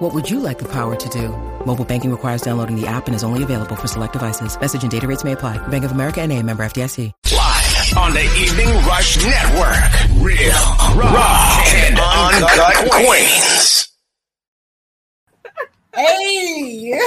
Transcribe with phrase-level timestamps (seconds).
[0.00, 1.28] What would you like the power to do?
[1.66, 4.58] Mobile banking requires downloading the app and is only available for select devices.
[4.58, 5.58] Message and data rates may apply.
[5.68, 7.12] Bank of America and a member FDIC.
[7.30, 9.76] Live on the Evening Rush Network.
[10.22, 10.56] Real,
[10.96, 13.88] raw, and uncut queens.
[15.94, 16.92] Hey!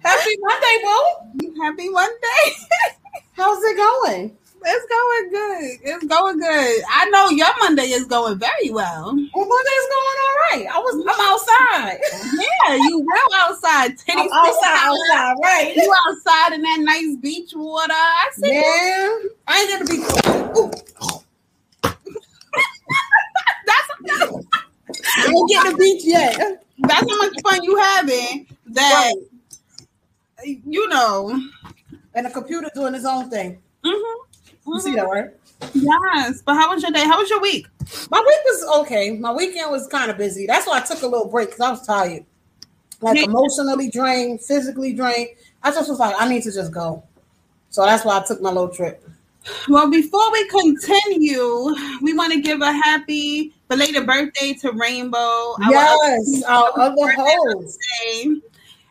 [0.00, 1.62] Happy Monday, boo!
[1.62, 2.44] Happy Monday.
[3.32, 4.36] How's it going?
[4.64, 5.78] It's going good.
[5.90, 6.82] It's going good.
[6.90, 9.04] I know your Monday is going very well.
[9.06, 10.66] Well, Monday's going all right.
[10.72, 11.98] I was I'm outside.
[12.68, 13.98] Yeah, you well outside.
[13.98, 15.72] Titties outside, outside, right?
[15.76, 17.92] You outside in that nice beach water.
[17.92, 18.52] I see.
[18.52, 19.98] Yeah, I ain't gonna be.
[23.66, 23.88] That's
[25.16, 26.62] I ain't get the beach yet.
[26.78, 28.46] that's how much fun you having.
[28.66, 29.12] That
[30.44, 31.40] you know.
[32.14, 33.58] And the computer doing its own thing.
[33.84, 34.14] Mhm.
[34.66, 35.30] You see that, right?
[35.74, 37.04] Yes, but how was your day?
[37.04, 37.66] How was your week?
[38.10, 39.12] My week was okay.
[39.16, 40.46] My weekend was kind of busy.
[40.46, 42.24] That's why I took a little break because I was tired.
[43.00, 43.24] Like Yeah.
[43.24, 45.30] emotionally drained, physically drained.
[45.62, 47.02] I just was like, I need to just go.
[47.70, 49.02] So that's why I took my little trip.
[49.68, 55.56] Well, before we continue, we want to give a happy belated birthday to Rainbow.
[55.68, 57.78] Yes, our other birthday host.
[58.04, 58.40] birthday.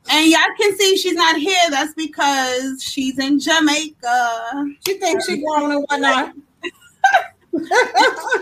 [0.09, 1.69] And y'all can see she's not here.
[1.69, 4.65] That's because she's in Jamaica.
[4.85, 6.33] She thinks she grown and whatnot.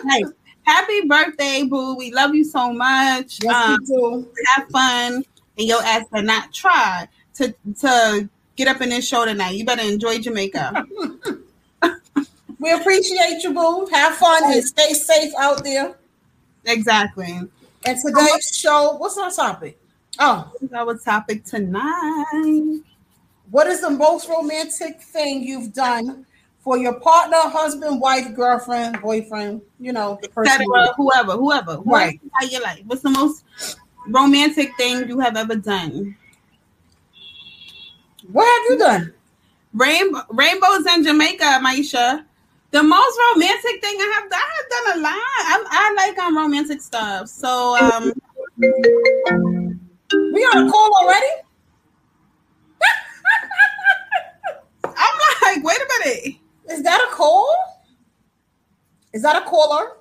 [0.08, 0.24] Hey,
[0.64, 1.96] happy birthday, boo.
[1.96, 3.40] We love you so much.
[3.44, 4.28] Yes, Um, do.
[4.56, 5.24] have fun.
[5.58, 9.56] And your ass better not try to, to get up in this show tonight.
[9.56, 10.86] You better enjoy Jamaica.
[12.62, 13.86] We appreciate you, boo.
[13.90, 15.96] Have fun and stay safe out there.
[16.66, 17.40] exactly.
[17.86, 19.79] And today's show, what's our topic?
[20.20, 22.82] Oh, our topic tonight.
[23.50, 26.26] what is the most romantic thing you've done
[26.60, 29.62] for your partner, husband, wife, girlfriend, boyfriend?
[29.80, 30.62] You know, the person.
[30.62, 30.94] Etc.
[30.98, 32.20] Whoever, whoever, whoever Right.
[32.34, 32.84] how you like.
[32.86, 33.46] What's the most
[34.10, 36.16] romantic thing you have ever done?
[38.32, 39.14] What have you done?
[39.74, 42.26] Rainbow, rainbows in Jamaica, Maisha.
[42.72, 45.14] The most romantic thing I have done, I have done a lot.
[45.16, 47.28] I, I like um romantic stuff.
[47.30, 48.14] So um,
[50.14, 51.28] We on a call already?
[54.84, 54.94] I'm
[55.44, 56.36] like, wait a minute.
[56.70, 57.56] Is that a call?
[59.14, 59.98] Is that a caller?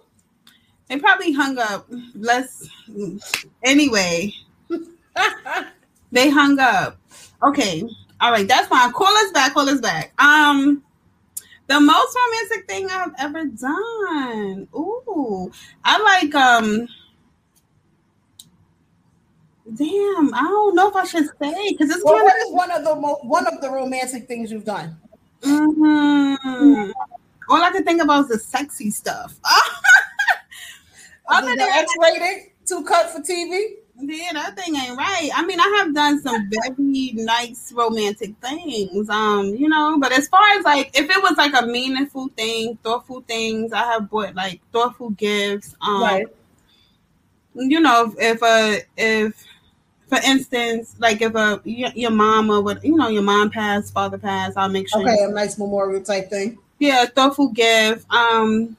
[0.88, 1.86] They probably hung up.
[2.14, 2.68] Let's
[3.62, 4.32] anyway.
[6.12, 6.98] They hung up.
[7.42, 7.84] Okay.
[8.20, 8.48] All right.
[8.48, 8.92] That's fine.
[8.92, 9.52] Call us back.
[9.54, 10.12] Call us back.
[10.18, 10.82] Um,
[11.66, 14.68] the most romantic thing I've ever done.
[14.74, 15.52] Ooh,
[15.84, 16.88] I like um.
[19.74, 22.84] Damn, I don't know if I should say because it's Well, kind is one of
[22.84, 24.96] the mo- one of the romantic things you've done?
[25.42, 25.48] of.
[25.50, 26.92] Mhm.
[27.50, 29.34] All I can think about is the sexy stuff.
[31.28, 33.76] Other the than X-rated, two cut for TV.
[34.00, 35.28] Yeah, that thing ain't right.
[35.34, 39.98] I mean, I have done some very nice romantic things, um, you know.
[39.98, 43.82] But as far as like, if it was like a meaningful thing, thoughtful things, I
[43.92, 45.74] have bought like thoughtful gifts.
[45.82, 46.26] Um, Right.
[47.54, 49.44] You know, if, if a if,
[50.08, 54.56] for instance, like if a your, or what, you know, your mom passed, father passed,
[54.56, 55.02] I'll make sure.
[55.02, 56.58] Okay, a nice memorial type thing.
[56.78, 58.10] Yeah, thoughtful gift.
[58.10, 58.76] Um,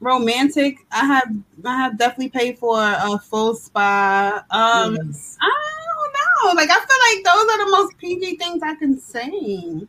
[0.00, 0.78] romantic.
[0.92, 1.34] I have
[1.64, 4.44] I have definitely paid for a full spa.
[4.50, 4.96] Um.
[4.96, 5.36] Yes.
[5.40, 5.50] I
[5.86, 6.60] don't know.
[6.60, 9.86] Like I feel like those are the most PG things I can say.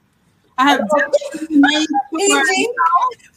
[0.58, 2.70] I have definitely made PG?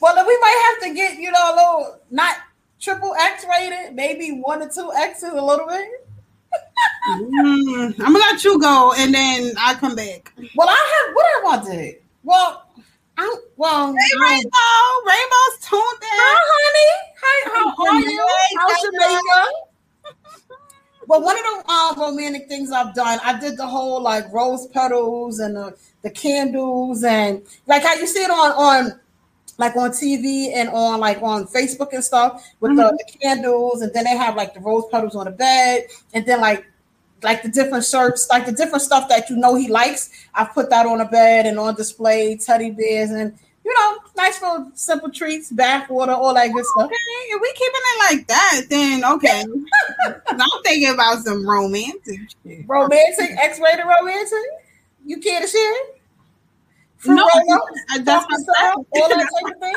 [0.01, 2.37] Well, then we might have to get you know a little not
[2.81, 5.98] triple X rated, maybe one or two X's a little bit.
[7.09, 10.33] Mm, I'm gonna let you go and then I come back.
[10.55, 11.95] Well, I have what have I did?
[12.23, 12.67] Well,
[13.17, 13.87] I well.
[13.89, 14.51] um, Rainbow,
[15.07, 16.19] Rainbow's tuned in.
[16.21, 16.93] Hi, honey.
[17.23, 18.27] Hi, how are you?
[18.27, 19.51] Hey, How's hey, Jamaica?
[21.07, 24.67] Well, one of the um, romantic things I've done, I did the whole like rose
[24.67, 29.01] petals and the, the candles and like how you see it on on
[29.59, 32.97] like on TV and on like on Facebook and stuff with the, mm-hmm.
[32.97, 36.41] the candles, and then they have like the rose petals on the bed, and then
[36.41, 36.65] like
[37.23, 40.11] like the different shirts, like the different stuff that you know he likes.
[40.35, 44.41] I've put that on the bed and on display, teddy bears, and you know, nice
[44.41, 46.87] little simple treats, bath water, all that good stuff.
[46.87, 49.45] Okay, if we keeping it like that, then okay.
[50.29, 52.21] I'm thinking about some romantic.
[52.67, 54.39] Romantic, X-rated romantic.
[55.05, 55.75] You care to share?
[56.99, 57.25] Fruit No,
[57.91, 59.75] I- that's what I'm style, all that type of thing.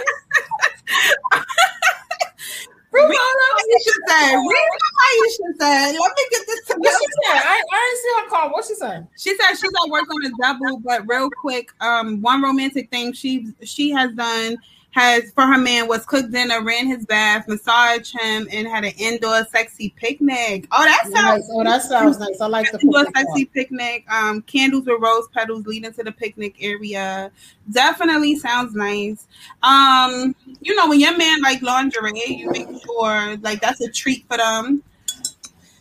[2.90, 3.64] Fruit roll-ups.
[3.72, 5.92] Aisha said, read what Aisha said.
[5.94, 6.98] Let me get this What together.
[7.00, 7.42] she said?
[7.46, 8.50] I, I didn't see her call.
[8.52, 9.08] What she said?
[9.18, 13.14] She said she's at work on a double, but real quick, um, one romantic thing
[13.14, 14.58] she she has done
[14.92, 18.92] has for her man was cooked dinner, ran his bath, massage him, and had an
[18.98, 20.68] indoor sexy picnic.
[20.72, 21.50] Oh, that sounds Nice.
[21.54, 22.42] Oh, that sounds nice.
[22.42, 24.12] I like the indoor picnic sexy picnic.
[24.12, 27.32] Um, candles with rose petals leading to the picnic area.
[27.72, 29.28] Definitely sounds nice.
[29.64, 34.26] Um, you know, when your man like lingerie, you make sure like that's a treat
[34.28, 34.84] for them.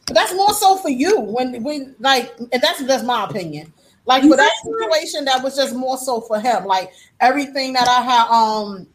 [0.06, 3.72] But that's more so for you when when like and that's that's my opinion.
[4.06, 6.64] Like for that situation, that was just more so for him.
[6.64, 8.86] Like everything that I had um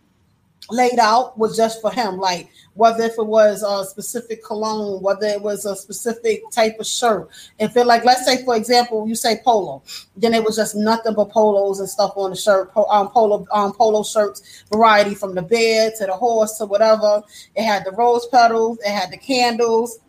[0.70, 2.18] laid out was just for him.
[2.18, 6.86] Like whether if it was a specific cologne, whether it was a specific type of
[6.86, 7.30] shirt.
[7.60, 9.84] If it like let's say for example, you say polo,
[10.18, 13.74] then it was just nothing but polos and stuff on the shirt, um, polo um
[13.74, 17.22] polo shirts, variety from the bed to the horse to whatever.
[17.56, 20.00] It had the rose petals, it had the candles.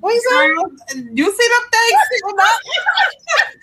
[0.00, 1.16] What you saying?
[1.16, 2.00] You see them things?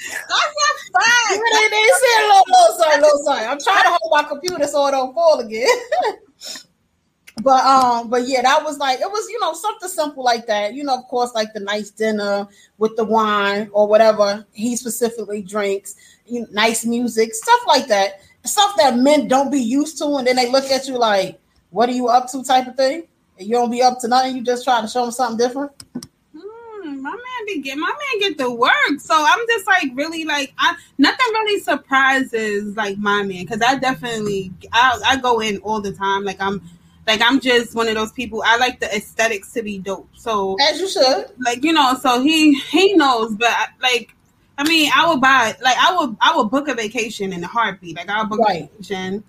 [0.09, 1.31] That's a fact.
[1.31, 3.51] You they, they said a little, little little.
[3.51, 5.67] I'm trying to hold my computer so it don't fall again.
[7.41, 10.75] but um, but yeah, that was like it was, you know, something simple like that.
[10.75, 12.47] You know, of course, like the nice dinner
[12.77, 15.95] with the wine or whatever he specifically drinks,
[16.27, 18.21] you know, nice music, stuff like that.
[18.43, 21.39] Stuff that men don't be used to, and then they look at you like,
[21.71, 23.07] "What are you up to?" type of thing.
[23.39, 24.35] And you don't be up to nothing.
[24.35, 25.71] You just try to show them something different.
[26.87, 28.71] My man be get my man get the work.
[28.99, 33.75] So I'm just like really like I nothing really surprises like my man because I
[33.77, 36.23] definitely I I go in all the time.
[36.23, 36.61] Like I'm
[37.05, 38.43] like I'm just one of those people.
[38.45, 40.09] I like the aesthetics to be dope.
[40.15, 41.25] So As you should.
[41.39, 44.13] like you know, so he he knows, but I- like
[44.57, 47.47] I mean, I would buy like I would I would book a vacation in a
[47.47, 47.95] heartbeat.
[47.95, 48.63] Like I'll book Right.
[48.63, 49.23] a vacation.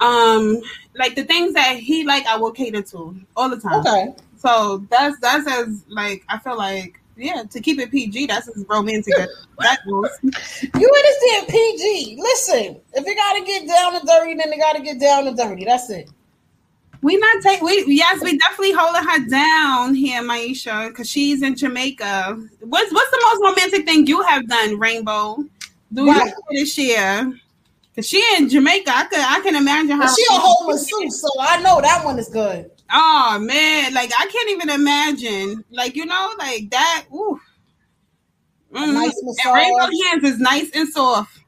[0.00, 0.60] Um,
[0.96, 3.80] like the things that he like, I will cater to all the time.
[3.86, 4.14] Okay.
[4.44, 8.26] So that's that's as like I feel like yeah to keep it PG.
[8.26, 9.28] That's as romantic as
[9.60, 10.10] that goes.
[10.22, 12.16] You understand PG.
[12.20, 15.64] Listen, if you gotta get down and dirty, then they gotta get down and dirty.
[15.64, 16.10] That's it.
[17.00, 21.56] We not take we yes we definitely holding her down here, Maisha, because she's in
[21.56, 22.38] Jamaica.
[22.60, 25.44] What's what's the most romantic thing you have done, Rainbow?
[25.92, 26.34] Do Right.
[26.50, 27.32] you this year?
[27.94, 29.98] Cause she in Jamaica, I could I can imagine her.
[30.02, 32.70] But she a whole masseuse, so I know that one is good.
[32.90, 35.64] Oh man, like I can't even imagine.
[35.70, 37.06] Like you know, like that.
[37.12, 37.40] Ooh.
[38.72, 38.92] Mm.
[38.94, 39.54] nice And massage.
[39.54, 41.40] Rainbow hands is nice and soft.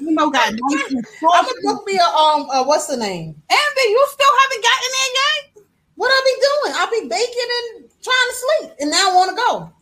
[0.00, 1.54] Rainbow got nice and I'm soft.
[1.62, 3.34] gonna book me a um uh, what's the name?
[3.50, 5.64] Amber, you still haven't gotten in yet?
[5.96, 6.74] What I be doing?
[6.76, 9.72] I be baking and trying to sleep, and now I want to go.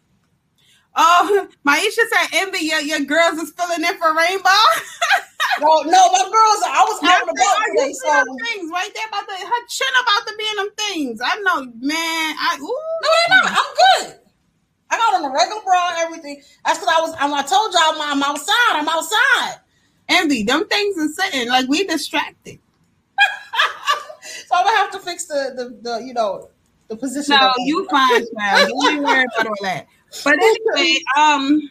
[0.96, 4.49] Oh, Maisha said, Envy, your, your girls is filling in for Rainbow.
[5.61, 9.27] Well, no, my girls, I was out and about today, so things right there about
[9.27, 11.21] the her chin about to be in them things.
[11.25, 12.35] I know, man.
[12.39, 12.67] I ooh.
[12.67, 14.21] no, no, no, I'm good.
[14.91, 16.43] I got on a regular bra and everything.
[16.65, 17.15] That's because I was.
[17.19, 18.75] I told y'all I'm, I'm outside.
[18.75, 19.61] I'm outside.
[20.09, 22.59] Envy, them things are sitting like we distracted.
[24.47, 26.49] So I'm gonna have to fix the the, the you know
[26.89, 27.37] the position.
[27.39, 28.69] No, you fine, child.
[28.69, 29.87] Don't worry about all that.
[30.23, 30.35] But
[30.77, 31.71] anyway, um,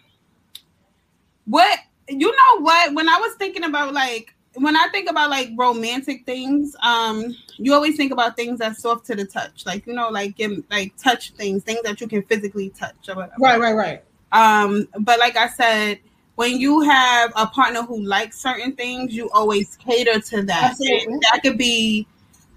[1.45, 2.93] what you know what?
[2.93, 7.73] When I was thinking about like when I think about like romantic things, um, you
[7.73, 10.95] always think about things that's soft to the touch, like you know, like give, like
[10.97, 13.09] touch things, things that you can physically touch.
[13.39, 14.03] Right, right, right.
[14.31, 15.99] Um, but like I said,
[16.35, 20.71] when you have a partner who likes certain things, you always cater to that.
[20.71, 21.19] Absolutely.
[21.31, 22.07] That could be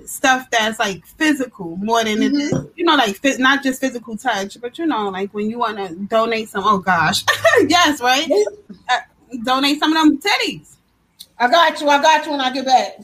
[0.04, 2.68] stuff that's like physical more than it is, Mm-hmm.
[2.76, 5.94] you know, like not just physical touch, but you know, like when you want to
[5.94, 6.62] donate some.
[6.64, 7.25] Oh gosh,
[7.68, 8.28] yes, right.
[8.88, 8.99] Uh,
[9.45, 10.76] donate some of them titties.
[11.38, 11.88] I got you.
[11.88, 12.99] I got you when I get back.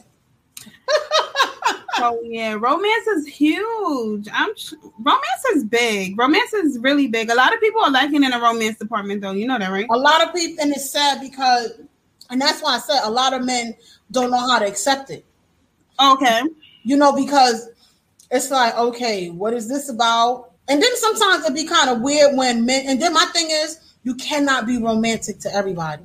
[1.97, 4.27] oh yeah, romance is huge.
[4.33, 6.17] I'm sh- romance is big.
[6.17, 7.29] Romance is really big.
[7.29, 9.31] A lot of people are lacking in the romance department, though.
[9.31, 9.87] You know that, right?
[9.91, 11.79] A lot of people, and it's sad because,
[12.29, 13.75] and that's why I said a lot of men
[14.11, 15.25] don't know how to accept it.
[16.01, 16.41] Okay.
[16.83, 17.69] You know, because
[18.31, 20.51] it's like, okay, what is this about?
[20.67, 22.85] And then sometimes it'd be kind of weird when men.
[22.87, 26.03] And then my thing is, you cannot be romantic to everybody.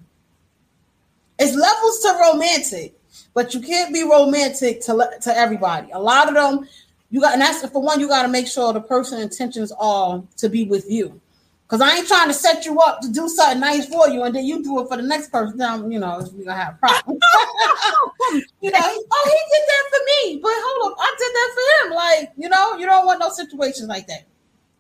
[1.38, 2.98] It's levels to romantic,
[3.34, 5.90] but you can't be romantic to to everybody.
[5.92, 6.68] A lot of them,
[7.10, 10.22] you got, and that's for one, you got to make sure the person intentions are
[10.36, 11.20] to be with you.
[11.68, 14.34] Cause I ain't trying to set you up to do something nice for you, and
[14.34, 15.58] then you do it for the next person.
[15.58, 17.20] Then you know we gonna have problems.
[18.62, 21.86] you know, oh, he did that for me, but hold up, I did that for
[21.86, 21.94] him.
[21.94, 24.26] Like, you know, you don't want no situations like that.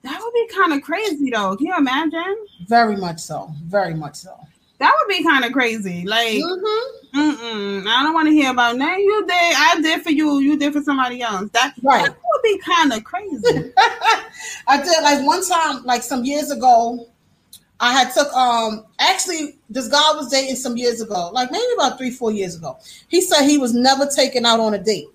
[0.02, 1.56] That would be kind of crazy, though.
[1.56, 2.46] Can you imagine?
[2.66, 3.52] Very much so.
[3.64, 4.38] Very much so.
[4.78, 6.04] That would be kind of crazy.
[6.06, 7.18] Like, Mm-hmm.
[7.18, 8.96] mm-mm, I don't want to hear about now.
[8.96, 10.38] You did, I did for you.
[10.38, 11.50] You did for somebody else.
[11.50, 12.04] That, Right.
[12.04, 13.72] that would be kind of crazy.
[14.68, 17.08] I did like one time, like some years ago.
[17.80, 21.96] I had took um actually this guy was dating some years ago, like maybe about
[21.96, 22.76] three, four years ago.
[23.06, 25.06] He said he was never taken out on a date.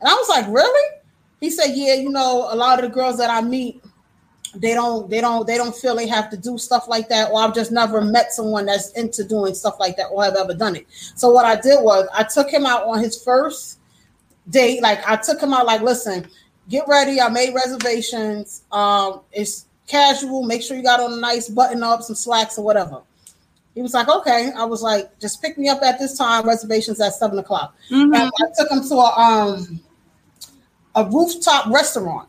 [0.00, 0.96] And I was like, Really?
[1.40, 3.82] He said, Yeah, you know, a lot of the girls that I meet,
[4.54, 7.40] they don't they don't they don't feel they have to do stuff like that, or
[7.40, 10.76] I've just never met someone that's into doing stuff like that or have ever done
[10.76, 10.86] it.
[11.14, 13.78] So what I did was I took him out on his first
[14.50, 14.82] date.
[14.82, 16.28] Like I took him out, like, listen,
[16.68, 17.20] get ready.
[17.20, 18.62] I made reservations.
[18.70, 20.42] Um, it's casual.
[20.42, 23.00] Make sure you got on a nice button up, some slacks or whatever.
[23.74, 24.52] He was like, okay.
[24.54, 26.46] I was like, just pick me up at this time.
[26.46, 27.74] Reservations at seven o'clock.
[27.90, 28.14] Mhm.
[28.14, 29.80] And I took him to a um
[30.94, 32.28] a rooftop restaurant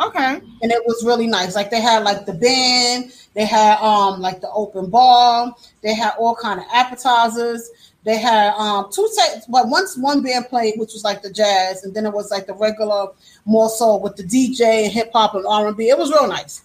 [0.00, 0.40] Okay.
[0.62, 1.54] and it was really nice.
[1.54, 6.14] Like they had like the band, they had um like the open bar, they had
[6.18, 7.70] all kind of appetizers.
[8.04, 11.84] They had um two sets, but once one band played, which was like the jazz,
[11.84, 13.08] and then it was like the regular
[13.44, 15.88] more so with the DJ and hip hop and R and B.
[15.88, 16.62] It was real nice.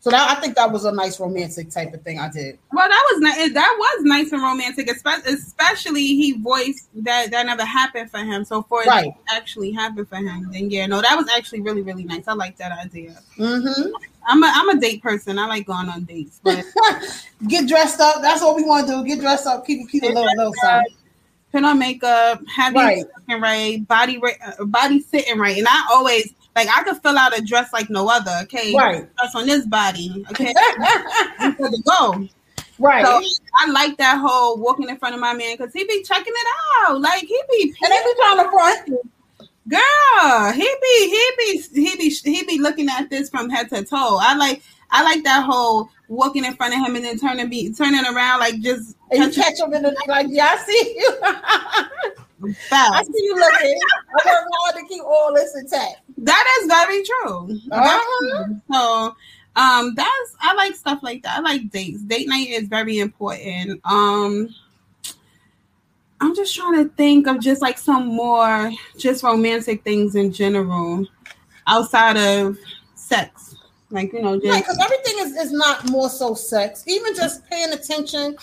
[0.00, 2.56] So that I think that was a nice romantic type of thing I did.
[2.72, 3.52] Well, that was nice.
[3.52, 8.44] That was nice and romantic, especially he voiced that that never happened for him.
[8.44, 9.12] So for it Right.
[9.28, 12.28] to actually happened for him, then yeah, no, that was actually really really nice.
[12.28, 13.18] I like that idea.
[13.38, 13.90] Mm-hmm.
[14.28, 15.36] I'm a I'm a date person.
[15.38, 16.64] I like going on dates, but
[17.48, 18.22] Get dressed up.
[18.22, 19.04] That's what we want to do.
[19.04, 19.66] Get dressed up.
[19.66, 20.94] Keep keep a little little something.
[21.50, 23.04] put on makeup, have you Right.
[23.16, 27.16] looking right, body right, uh, body sitting right, and I always like I could fill
[27.16, 28.32] out a dress like no other.
[28.42, 29.08] Okay, Right.
[29.16, 30.24] dress on this body.
[30.30, 30.52] Okay,
[31.38, 32.28] I'm to go.
[32.78, 33.04] right.
[33.04, 33.20] So
[33.60, 36.46] I like that whole walking in front of my man because he be checking it
[36.88, 37.00] out.
[37.00, 38.88] Like he be and they be trying to front.
[39.68, 43.84] girl, he be he be he be he be looking at this from head to
[43.84, 44.18] toe.
[44.20, 47.72] I like I like that whole walking in front of him and then turning be
[47.72, 51.18] turning around like just And you catch them in the like, yeah, I see you.
[52.72, 53.78] I see you looking.
[54.10, 56.00] I work hard to keep all this intact.
[56.18, 57.60] That is very true.
[57.70, 58.44] Uh-huh.
[58.70, 59.16] So
[59.56, 61.38] um that's I like stuff like that.
[61.38, 62.02] I like dates.
[62.02, 63.80] Date night is very important.
[63.84, 64.54] Um
[66.20, 71.06] I'm just trying to think of just like some more just romantic things in general
[71.66, 72.58] outside of
[72.94, 73.54] sex.
[73.90, 76.84] Like, you know, just because everything is, is not more so sex.
[76.86, 78.36] Even just paying attention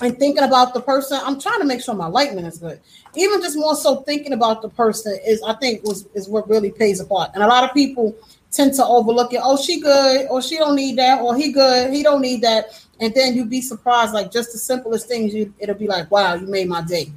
[0.00, 1.20] and thinking about the person.
[1.22, 2.80] I'm trying to make sure my lightning is good.
[3.14, 6.70] Even just more so thinking about the person is, I think, was is what really
[6.70, 7.30] pays a part.
[7.34, 8.14] And a lot of people
[8.50, 9.40] tend to overlook it.
[9.42, 12.84] Oh, she good, or she don't need that, or he good, he don't need that.
[13.00, 15.34] And then you'd be surprised, like just the simplest things.
[15.34, 17.12] You it'll be like, wow, you made my day.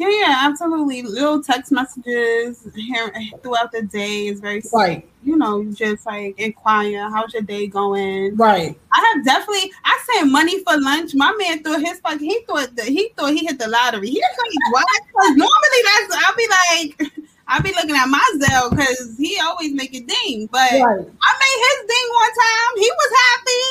[0.00, 1.02] Yeah, yeah, absolutely.
[1.02, 7.10] Little text messages here throughout the day is very Right, You know, just like inquire,
[7.10, 8.34] how's your day going?
[8.36, 8.74] right.
[8.92, 9.70] I have definitely.
[9.84, 11.14] I sent money for lunch.
[11.14, 12.18] My man thought his fuck.
[12.18, 14.08] He thought that he thought he hit the lottery.
[14.08, 16.24] He was like, "What?" normally that's.
[16.26, 17.12] I'll be like,
[17.50, 20.46] I'll be looking at my Zelle because he always make it ding.
[20.52, 21.06] But Right.
[21.22, 22.72] I made his ding one time.
[22.76, 23.64] He was happy.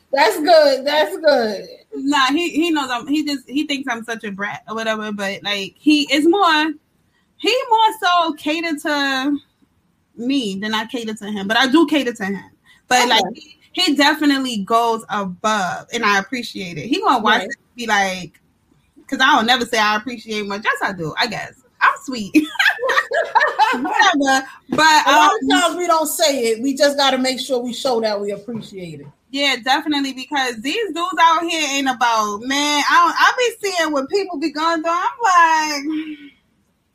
[0.12, 0.84] That's good.
[0.86, 1.66] That's good.
[1.94, 3.06] nah, he he knows I'm.
[3.06, 5.12] He just he thinks I'm such a brat or whatever.
[5.12, 6.72] But like he is more.
[7.40, 9.38] He more so cater to
[10.16, 11.46] me than I cater to him.
[11.48, 12.50] But I do cater to him.
[12.88, 13.08] But Okay.
[13.10, 16.86] like he, he definitely goes above, and I appreciate it.
[16.86, 17.48] He gonna watch Right.
[17.48, 18.40] it and be like,
[19.08, 20.62] because I don't never say I appreciate much.
[20.64, 21.14] Yes, I do.
[21.18, 22.32] I guess I'm sweet.
[23.74, 24.46] Whatever.
[24.70, 26.62] But A lot um, of times we don't say it.
[26.62, 29.06] We just got to make sure we show that we appreciate it.
[29.30, 32.82] Yeah, definitely because these dudes out here ain't about man.
[32.90, 34.92] I don't, I be seeing what people be going through.
[34.92, 36.18] I'm like,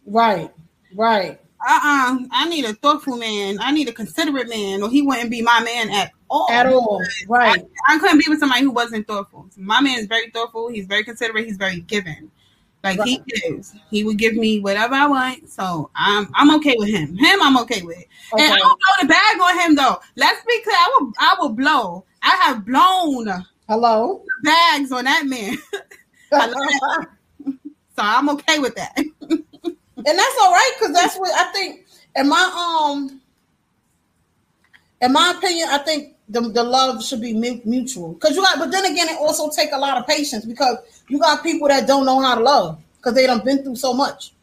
[0.06, 0.52] Right,
[0.96, 1.40] right.
[1.68, 3.58] uh, uh I need a thoughtful man.
[3.62, 6.52] I need a considerate man, or he wouldn't be my man at all.
[6.52, 7.02] At all.
[7.28, 7.66] Right.
[7.88, 9.48] I couldn't be with somebody who wasn't thoughtful.
[9.56, 10.70] My man is very thoughtful.
[10.70, 11.46] He's very considerate.
[11.46, 12.32] He's very giving.
[12.84, 13.74] Like he gives.
[13.90, 15.50] He would give me whatever I want.
[15.50, 17.16] So I'm I'm okay with him.
[17.16, 18.04] Him, I'm okay with.
[18.34, 20.00] And I don't blow the bag on him though.
[20.18, 20.76] Let's be clear.
[20.76, 22.06] I will I will blow.
[22.22, 24.26] I have blown Hello.
[24.44, 25.58] bags on that man.
[26.34, 27.08] I that.
[27.96, 28.98] So I'm okay with that.
[28.98, 29.06] and
[30.06, 31.86] that's all right because that's what I think.
[32.16, 33.22] In my um,
[35.00, 38.14] in my opinion, I think the, the love should be mutual.
[38.14, 40.78] Because you got, but then again, it also take a lot of patience because
[41.08, 43.94] you got people that don't know how to love because they done been through so
[43.94, 44.34] much.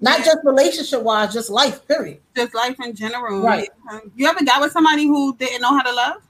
[0.00, 1.86] Not just relationship wise, just life.
[1.86, 2.20] Period.
[2.34, 3.42] Just life in general.
[3.42, 3.68] Right.
[4.16, 6.22] You ever got with somebody who didn't know how to love?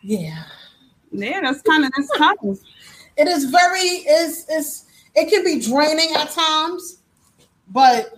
[0.00, 0.44] Yeah.
[1.10, 2.36] Yeah, that's kind of that's tough.
[3.18, 7.02] It is very is is it can be draining at times,
[7.68, 8.14] but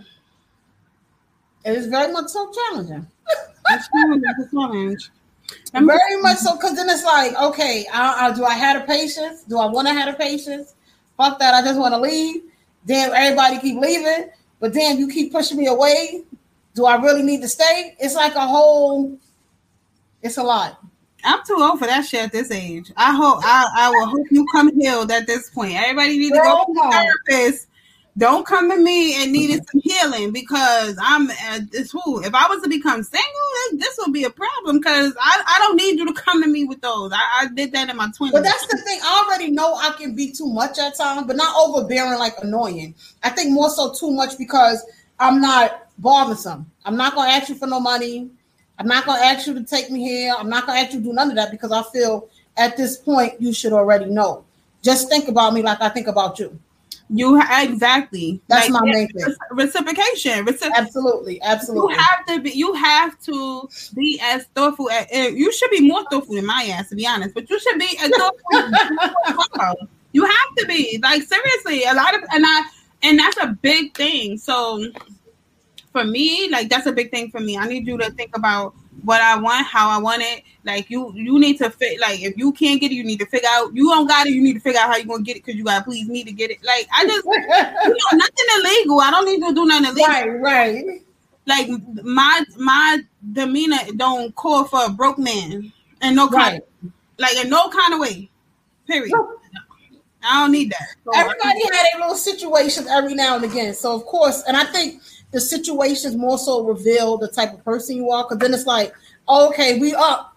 [1.64, 3.06] it is very much so challenging.
[3.70, 5.10] It's challenge, challenge.
[5.72, 9.44] Very much so, because then it's like, okay, I, I, do I have the patience?
[9.44, 10.74] Do I want to have the patience?
[11.16, 12.42] Fuck that, I just want to leave.
[12.86, 16.22] Damn, everybody keep leaving, but damn, you keep pushing me away.
[16.74, 17.96] Do I really need to stay?
[17.98, 19.18] It's like a whole.
[20.22, 20.78] It's a lot.
[21.24, 22.92] I'm too old for that shit at this age.
[22.96, 25.74] I hope I, I will hope you come healed at this point.
[25.74, 27.68] Everybody need to go to therapist
[28.16, 32.46] don't come to me and needed some healing because I'm uh, this who if I
[32.48, 36.06] was to become single, this would be a problem because I, I don't need you
[36.06, 37.12] to come to me with those.
[37.12, 38.32] I, I did that in my twenties.
[38.32, 39.00] But that's the thing.
[39.02, 42.94] I already know I can be too much at times, but not overbearing like annoying.
[43.22, 44.84] I think more so too much because
[45.18, 46.70] I'm not bothersome.
[46.84, 48.30] I'm not gonna ask you for no money.
[48.78, 50.34] I'm not gonna ask you to take me here.
[50.36, 52.96] I'm not gonna ask you to do none of that because I feel at this
[52.96, 54.44] point you should already know.
[54.82, 56.58] Just think about me like I think about you.
[57.10, 58.40] You exactly.
[58.48, 59.34] That's like, my main thing.
[59.52, 60.46] Reciprocation.
[60.46, 61.94] Recipro- absolutely, absolutely.
[61.94, 62.50] You have to be.
[62.50, 64.90] You have to be as thoughtful.
[64.90, 67.34] As, eh, you should be more thoughtful than my ass, to be honest.
[67.34, 69.88] But you should be as thoughtful.
[70.12, 71.84] you have to be like seriously.
[71.84, 72.62] A lot of and I
[73.02, 74.38] and that's a big thing.
[74.38, 74.84] So
[75.92, 77.58] for me, like that's a big thing for me.
[77.58, 80.42] I need you to think about what I want, how I want it.
[80.64, 82.00] Like you, you need to fit.
[82.00, 83.74] Like if you can't get it, you need to figure out.
[83.74, 84.32] You don't got it.
[84.32, 86.24] You need to figure out how you gonna get it because you gotta please me
[86.24, 86.58] to get it.
[86.64, 89.00] Like I just, you know, nothing illegal.
[89.00, 90.40] I don't need to do nothing illegal.
[90.40, 90.84] Right, right.
[91.46, 91.68] Like
[92.02, 93.00] my my
[93.32, 96.92] demeanor don't call for a broke man and no kind, right.
[97.18, 98.30] like in no kind of way.
[98.86, 99.12] Period.
[100.26, 100.88] I don't need that.
[101.04, 103.74] So Everybody had a little situations every now and again.
[103.74, 105.02] So of course, and I think
[105.34, 108.24] the situations more so reveal the type of person you are.
[108.24, 108.94] Because then it's like,
[109.28, 110.36] oh, okay, we up,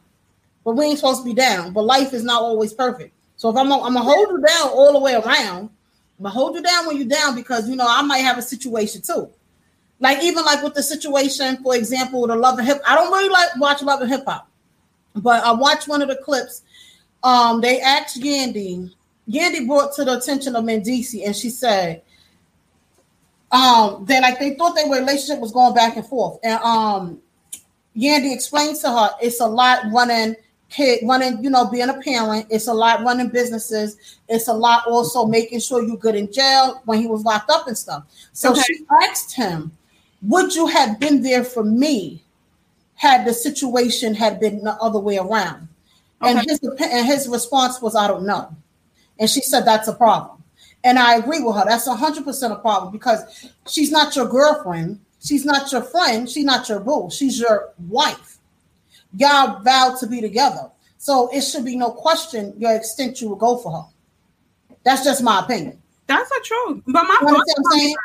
[0.65, 1.71] but we ain't supposed to be down.
[1.71, 3.13] But life is not always perfect.
[3.37, 5.69] So if I'm, I'm gonna hold you down all the way around,
[6.17, 8.41] I'm gonna hold you down when you're down because you know I might have a
[8.41, 9.29] situation too.
[9.99, 12.81] Like even like with the situation, for example, the love and hip.
[12.85, 14.49] I don't really like watch love and hip hop,
[15.15, 16.63] but I watched one of the clips.
[17.23, 18.91] Um, they asked Yandy.
[19.29, 22.01] Yandy brought to the attention of Mendeecees, and she said,
[23.51, 26.39] um, they like they thought their relationship was going back and forth.
[26.43, 27.21] And um
[27.95, 30.35] Yandy explained to her it's a lot running
[30.69, 34.85] kid running, you know, being a parent, it's a lot running businesses, it's a lot
[34.87, 38.03] also making sure you're good in jail when he was locked up and stuff.
[38.33, 38.61] So okay.
[38.61, 39.71] she asked him,
[40.23, 42.23] Would you have been there for me
[42.95, 45.67] had the situation had been the other way around?
[46.21, 46.31] Okay.
[46.31, 48.55] And his and his response was, I don't know.
[49.19, 50.36] And she said that's a problem.
[50.87, 51.65] And I agree with her.
[51.65, 55.01] That's 100% a problem because she's not your girlfriend.
[55.21, 56.29] She's not your friend.
[56.29, 57.09] She's not your boo.
[57.11, 58.37] She's your wife.
[59.17, 60.71] Y'all vowed to be together.
[60.97, 63.83] So it should be no question your extent you will go for her.
[64.85, 65.77] That's just my opinion.
[66.07, 66.81] That's not true.
[66.87, 67.95] But my you I'm saying?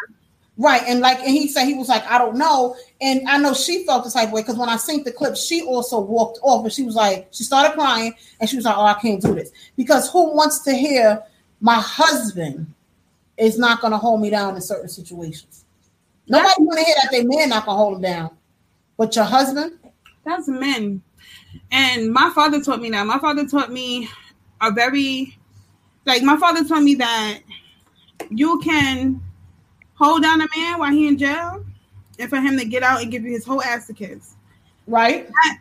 [0.58, 0.82] Right.
[0.88, 2.74] And like, and he said he was like, I don't know.
[3.00, 5.36] And I know she felt the type of way because when I seen the clip,
[5.36, 8.76] she also walked off and she was like, she started crying and she was like,
[8.76, 9.52] Oh, I can't do this.
[9.76, 11.22] Because who wants to hear
[11.62, 12.66] my husband
[13.38, 15.64] is not going to hold me down in certain situations.
[16.28, 18.30] Nobody want to hear that their man not going to hold them down,
[18.98, 19.78] but your husband.
[20.24, 21.02] That's men,
[21.72, 23.06] and my father taught me that.
[23.06, 24.08] My father taught me
[24.60, 25.36] a very,
[26.04, 27.40] like my father taught me that
[28.30, 29.20] you can
[29.94, 31.64] hold down a man while he in jail,
[32.18, 34.34] and for him to get out and give you his whole ass to kiss.
[34.86, 35.26] Right.
[35.26, 35.58] That,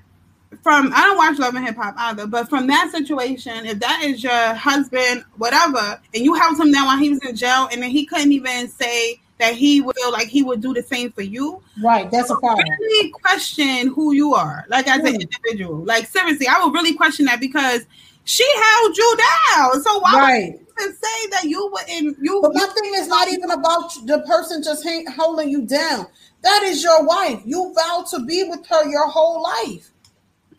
[0.61, 4.03] from I don't watch Love and Hip Hop either, but from that situation, if that
[4.03, 7.81] is your husband, whatever, and you helped him down while he was in jail, and
[7.81, 11.11] then he couldn't even say that he would feel like he would do the same
[11.11, 11.61] for you.
[11.81, 12.67] Right, that's a problem.
[12.79, 15.21] Really question who you are, like as an hmm.
[15.21, 15.83] individual.
[15.83, 17.85] Like seriously, I would really question that because
[18.25, 19.81] she held you down.
[19.81, 20.59] So why right.
[20.79, 22.17] would say that you wouldn't?
[22.21, 22.41] You.
[22.41, 24.85] But my thing is not even about the person just
[25.15, 26.07] holding you down.
[26.43, 27.41] That is your wife.
[27.45, 29.90] You vowed to be with her your whole life.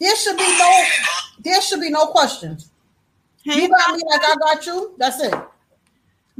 [0.02, 0.84] There should be no
[1.44, 2.72] there should be no questions.
[3.44, 4.96] Hey, you got me like I got you.
[4.98, 5.32] That's it.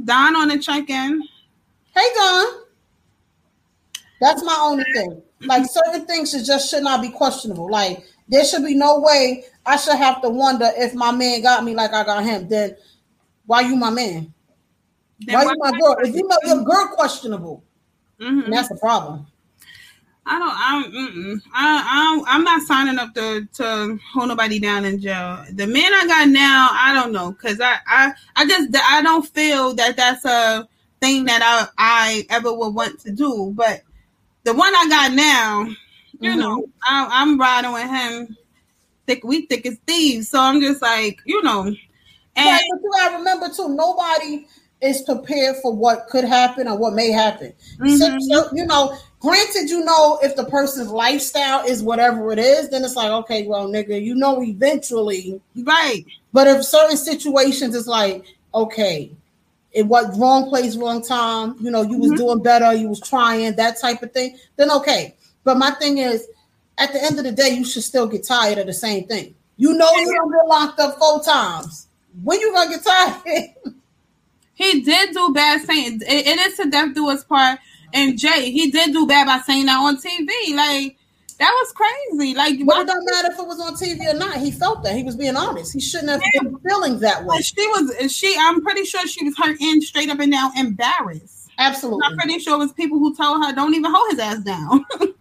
[0.03, 1.23] Don on the check-in.
[1.95, 2.63] Hey Don.
[4.19, 5.21] That's my only thing.
[5.45, 7.71] Like certain things should just should not be questionable.
[7.71, 11.63] Like there should be no way I should have to wonder if my man got
[11.63, 12.49] me like I got him.
[12.49, 12.75] Then
[13.45, 14.33] why you my man?
[15.21, 15.95] Then why, why you my girl?
[16.05, 17.63] If you know your girl questionable,
[18.19, 18.51] mm-hmm.
[18.51, 19.25] that's a problem.
[20.25, 20.55] I don't.
[20.55, 21.41] I'm.
[21.53, 22.35] I, I.
[22.35, 25.43] I'm not signing up to to hold nobody down in jail.
[25.51, 27.77] The man I got now, I don't know, cause I.
[27.87, 28.13] I.
[28.35, 28.69] I just.
[28.75, 30.67] I don't feel that that's a
[31.01, 31.67] thing that I.
[31.77, 33.51] I ever would want to do.
[33.53, 33.81] But
[34.43, 35.63] the one I got now,
[36.19, 36.39] you mm-hmm.
[36.39, 38.37] know, I, I'm riding with him.
[39.05, 39.25] Thick.
[39.25, 40.29] We thick as thieves.
[40.29, 41.63] So I'm just like, you know.
[42.35, 43.69] And right, but you gotta remember too.
[43.75, 44.47] Nobody
[44.83, 47.53] is prepared for what could happen or what may happen.
[47.79, 48.19] Mm-hmm.
[48.19, 52.83] So, you know, granted, you know, if the person's lifestyle is whatever it is, then
[52.83, 56.03] it's like, okay, well, nigga, you know, eventually, right.
[56.33, 59.09] But if certain situations, it's like, okay,
[59.71, 61.55] it was wrong place, wrong time.
[61.61, 62.17] You know, you was mm-hmm.
[62.17, 64.37] doing better, you was trying that type of thing.
[64.57, 65.15] Then okay.
[65.45, 66.27] But my thing is,
[66.77, 69.33] at the end of the day, you should still get tired of the same thing.
[69.57, 71.87] You know, you don't get locked up four times.
[72.23, 73.49] When you gonna get tired?
[74.53, 77.59] he did do bad saying it, it is to death do his part.
[77.93, 80.55] And Jay, he did do bad by saying that on TV.
[80.55, 80.97] Like
[81.39, 82.35] that was crazy.
[82.35, 84.37] Like, it don't matter if it was on TV or not.
[84.37, 85.73] He felt that he was being honest.
[85.73, 86.43] He shouldn't have yeah.
[86.43, 87.41] been feeling that way.
[87.41, 88.11] She was.
[88.11, 88.35] She.
[88.39, 91.51] I'm pretty sure she was hurt and straight up and down embarrassed.
[91.57, 92.05] Absolutely.
[92.05, 94.85] I'm pretty sure it was people who told her don't even hold his ass down.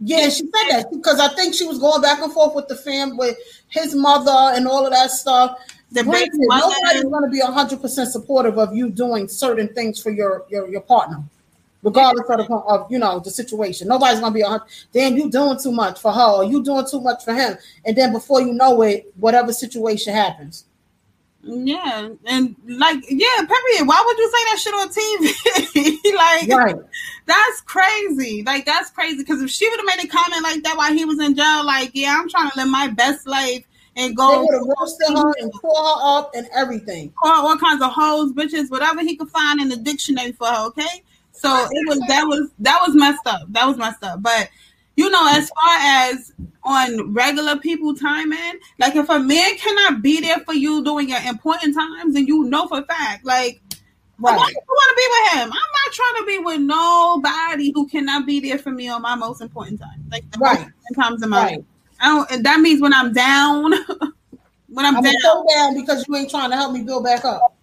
[0.00, 2.76] yeah, she said that because I think she was going back and forth with the
[2.76, 3.36] fam with
[3.68, 5.58] his mother and all of that stuff.
[5.90, 10.44] The Granted, nobody's going to be 100% supportive of you doing certain things for your
[10.50, 11.24] your, your partner
[11.82, 13.88] regardless of, the, of you know the situation.
[13.88, 14.60] Nobody's gonna be on.
[14.92, 17.96] Damn, you doing too much for her, or you doing too much for him, and
[17.96, 20.64] then before you know it, whatever situation happens.
[21.42, 23.86] Yeah, and like yeah, period.
[23.86, 26.48] Why would you say that shit on TV?
[26.48, 26.76] like, right.
[27.26, 28.42] that's crazy.
[28.44, 29.18] Like that's crazy.
[29.18, 31.64] Because if she would have made a comment like that while he was in jail,
[31.64, 33.64] like yeah, I'm trying to live my best life
[33.98, 34.30] and go.
[34.30, 37.12] They would roasted her and tore her up and everything.
[37.22, 40.66] Call all kinds of hoes, bitches, whatever he could find in the dictionary for her.
[40.68, 41.02] Okay.
[41.32, 43.42] So it was that was that was messed up.
[43.50, 44.22] That was messed up.
[44.22, 44.48] But
[44.96, 46.32] you know, as far as
[46.64, 51.20] on regular people timing, like if a man cannot be there for you during your
[51.20, 53.60] important times, and you know for a fact, like
[54.20, 54.34] Right.
[54.34, 55.52] I want to be with him.
[55.52, 59.14] I'm not trying to be with nobody who cannot be there for me on my
[59.14, 60.04] most important time.
[60.10, 60.66] Like the right.
[60.96, 61.56] times in my right.
[61.58, 61.64] life.
[62.00, 63.72] I don't and that means when I'm down,
[64.68, 67.24] when I'm, I'm down, so down because you ain't trying to help me build back
[67.24, 67.56] up.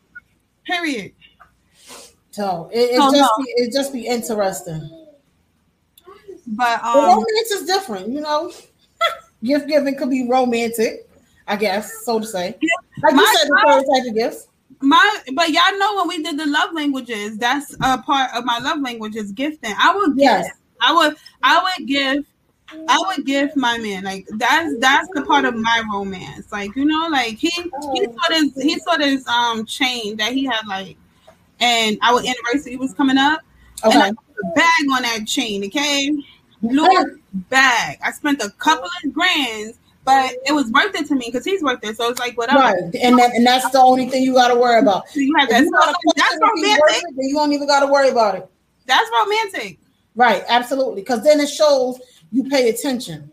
[0.65, 1.13] Period.
[2.31, 3.43] So it, it oh, just no.
[3.43, 4.89] be, it just be interesting.
[6.47, 8.51] But um, romance is different, you know.
[9.43, 11.09] Gift giving could be romantic,
[11.47, 12.57] I guess, so to say.
[13.03, 14.47] Like my, you said, the third type of gifts.
[14.81, 18.59] My, but y'all know when we did the love languages, that's a part of my
[18.59, 19.73] love language is gifting.
[19.77, 20.49] I would, yes,
[20.81, 22.25] I would, I would give
[22.87, 26.51] I would give my man like that's that's the part of my romance.
[26.51, 27.95] Like you know, like he he oh.
[27.95, 30.97] saw this he saw this um chain that he had like
[31.59, 33.41] and our anniversary was coming up.
[33.83, 33.93] Okay.
[33.95, 36.11] And I put a bag on that chain, okay?
[36.61, 37.99] Blue bag.
[38.03, 41.61] I spent a couple of grands, but it was worth it to me because he's
[41.61, 41.97] worth it.
[41.97, 42.59] So it's like whatever.
[42.59, 42.95] Right.
[43.01, 45.07] And that, and that's the only thing you gotta worry about.
[45.09, 45.63] So you have that.
[45.63, 47.03] So that's romantic.
[47.09, 48.49] It, you don't even gotta worry about it.
[48.85, 49.79] That's romantic.
[50.15, 51.01] Right, absolutely.
[51.01, 51.99] Because then it shows
[52.35, 53.31] you pay attention.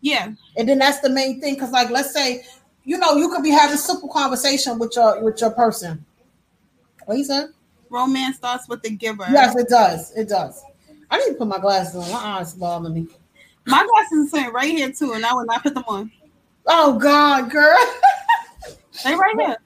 [0.00, 0.32] Yeah.
[0.56, 1.58] And then that's the main thing.
[1.58, 2.44] Cause like let's say,
[2.84, 6.04] you know, you could be having simple conversation with your with your person
[7.06, 7.48] what you said?
[7.90, 9.26] Romance starts with the giver.
[9.30, 10.12] Yes, it does.
[10.12, 10.62] It does.
[11.10, 12.10] I need to put my glasses on.
[12.10, 13.06] My eyes bother me.
[13.66, 16.10] My glasses are sitting right here too, and I would not put them on.
[16.66, 17.78] Oh God, girl.
[19.04, 19.56] they right here.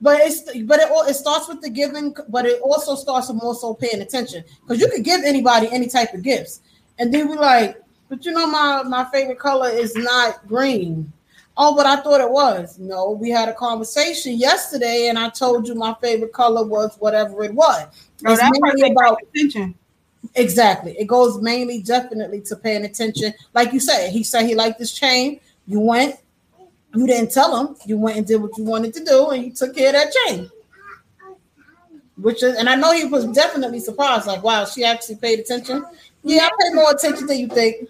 [0.00, 3.54] But it's but it it starts with the giving, but it also starts with more
[3.54, 6.60] so paying attention because you could give anybody any type of gifts,
[6.98, 11.12] and then we're like, but you know my my favorite color is not green.
[11.60, 12.78] Oh, but I thought it was.
[12.78, 17.42] No, we had a conversation yesterday, and I told you my favorite color was whatever
[17.42, 17.86] it was.
[18.24, 19.74] Oh, it's mainly about attention.
[20.36, 20.96] Exactly.
[20.96, 23.34] It goes mainly definitely to paying attention.
[23.54, 25.40] Like you said, he said he liked this chain.
[25.66, 26.16] You went,
[26.94, 27.76] you didn't tell him.
[27.86, 30.12] You went and did what you wanted to do, and you took care of that
[30.12, 30.50] chain.
[32.16, 34.26] Which is, and I know he was definitely surprised.
[34.26, 35.84] Like, wow, she actually paid attention.
[36.22, 37.88] Yeah, I pay more attention than you think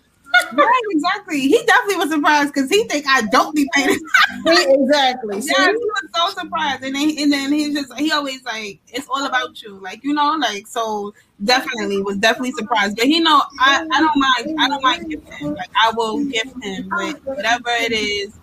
[0.53, 1.41] right, exactly.
[1.41, 3.99] He definitely was surprised because he think I don't be paying
[4.47, 5.37] Exactly.
[5.37, 9.09] Yeah, he was so surprised, and then and then he just he always like it's
[9.09, 12.97] all about you, like you know, like so definitely was definitely surprised.
[12.97, 15.55] But he know I I don't mind I don't mind gifting.
[15.55, 18.39] Like I will give him with whatever it is.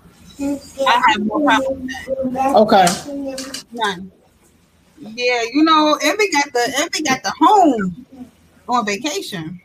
[0.85, 2.55] I have no problem with that.
[2.55, 3.61] Okay.
[3.71, 4.11] None.
[4.99, 8.05] Yeah, you know, Envy got the Envy got the home
[8.67, 9.61] on vacation.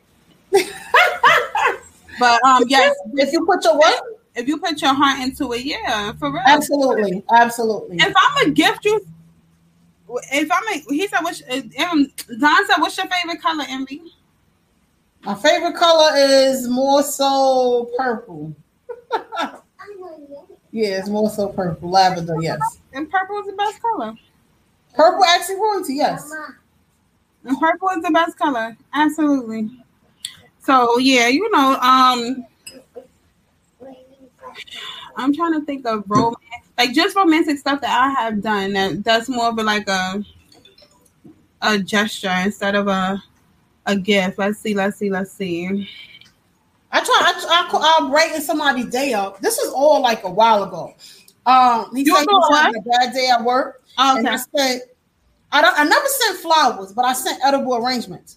[2.18, 4.02] But um, yes, if you put your what?
[4.34, 6.42] If you put your heart into it, yeah, for real.
[6.46, 7.96] Absolutely, absolutely.
[7.96, 9.04] If I'm a gift you,
[10.32, 14.02] if I'm a, he said, "What's um, Don said, what's your favorite color, Envy?"
[15.22, 18.54] My favorite color is more so purple.
[20.70, 22.36] yeah, it's more so purple, lavender.
[22.40, 22.60] Yes,
[22.92, 24.14] and purple is the best color.
[24.94, 26.32] Purple actually royalty, yes.
[27.44, 29.70] And purple is the best color, absolutely.
[30.70, 32.46] So yeah, you know, um,
[35.16, 36.36] I'm trying to think of romance,
[36.78, 38.74] like just romantic stuff that I have done.
[38.74, 40.24] That that's more of a, like a
[41.62, 43.20] a gesture instead of a
[43.86, 44.38] a gift.
[44.38, 45.88] Let's see, let's see, let's see.
[46.92, 47.16] I try.
[47.20, 49.40] I, I, I'm breaking somebody's day up.
[49.40, 50.94] This is all like a while ago.
[51.46, 52.62] Um, he You said he know was what?
[52.62, 53.82] having a bad day at work,
[54.14, 54.36] and I Okay.
[54.56, 54.82] said,
[55.50, 55.76] I don't.
[55.76, 58.36] I never sent flowers, but I sent edible arrangements.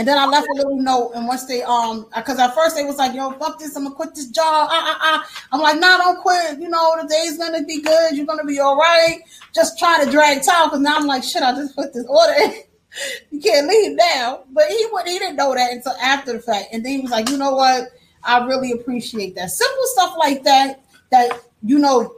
[0.00, 2.84] And then I left a little note, and once they um, because at first they
[2.84, 5.28] was like, "Yo, fuck this, I'm gonna quit this job." Ah, ah, ah.
[5.52, 6.58] I'm like, "Nah, don't quit.
[6.58, 8.16] You know, the day's gonna be good.
[8.16, 9.18] You're gonna be all right."
[9.54, 12.32] Just trying to drag time because now I'm like, "Shit, I just put this order
[12.32, 12.54] in."
[13.30, 14.44] you can't leave now.
[14.50, 16.68] But he would he didn't know that until after the fact.
[16.72, 17.88] And then he was like, you know what?
[18.24, 19.50] I really appreciate that.
[19.50, 21.30] Simple stuff like that that
[21.62, 22.14] you know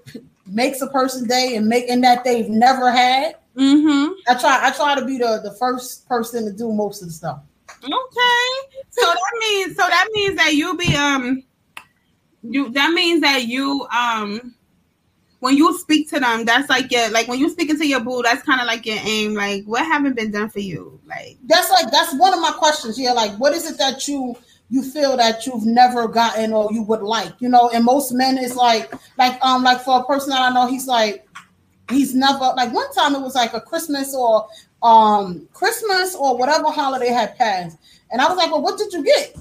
[0.46, 3.34] makes a person day and make and that they've never had.
[3.56, 4.12] Mm-hmm.
[4.28, 7.14] I try I try to be the, the first person to do most of the
[7.14, 7.40] stuff.
[7.82, 8.84] Okay.
[8.90, 11.42] So that means so that means that you be um
[12.42, 14.54] you that means that you um
[15.42, 18.22] when you speak to them, that's like your like when you speaking to your boo,
[18.22, 19.34] that's kind of like your aim.
[19.34, 21.00] Like, what haven't been done for you?
[21.04, 23.12] Like, That's like that's one of my questions here.
[23.12, 24.36] Like, what is it that you
[24.70, 27.32] you feel that you've never gotten or you would like?
[27.40, 30.54] You know, and most men is like like um like for a person that I
[30.54, 31.26] know, he's like
[31.90, 34.46] he's never like one time it was like a Christmas or
[34.82, 37.78] um Christmas or whatever holiday had passed,
[38.10, 39.36] and I was like, well, what did you get?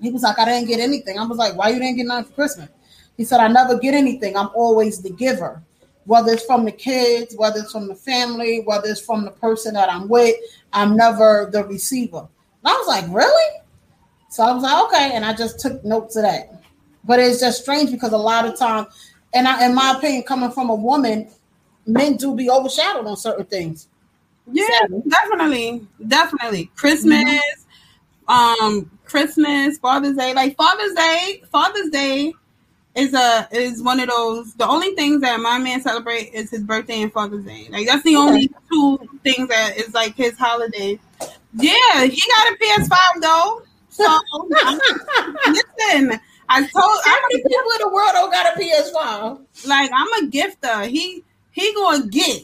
[0.00, 1.18] He was like, I didn't get anything.
[1.18, 2.68] I was like, why you didn't get nothing for Christmas?
[3.16, 4.36] He said, I never get anything.
[4.36, 5.62] I'm always the giver,
[6.04, 9.74] whether it's from the kids, whether it's from the family, whether it's from the person
[9.74, 10.36] that I'm with.
[10.72, 12.20] I'm never the receiver.
[12.20, 12.28] And
[12.64, 13.60] I was like, really?
[14.28, 16.62] So I was like, okay, and I just took notes of that.
[17.04, 18.88] But it's just strange because a lot of times,
[19.34, 21.28] and I, in my opinion, coming from a woman,
[21.86, 23.88] men do be overshadowed on certain things.
[24.50, 25.02] Yeah, Sadly.
[25.08, 26.70] definitely, definitely.
[26.76, 27.42] Christmas,
[28.28, 32.32] um, Christmas, Father's Day, like Father's Day, Father's Day
[32.94, 34.54] is a is one of those.
[34.54, 37.68] The only things that my man celebrate is his birthday and Father's Day.
[37.70, 40.98] Like that's the only two things that is like his holiday.
[41.54, 43.62] Yeah, he got a PS5 though.
[43.88, 44.04] So
[45.48, 49.66] listen, I told How many people in the world don't got a PS5?
[49.66, 50.88] like I'm a gifter.
[50.88, 52.42] He he gonna get.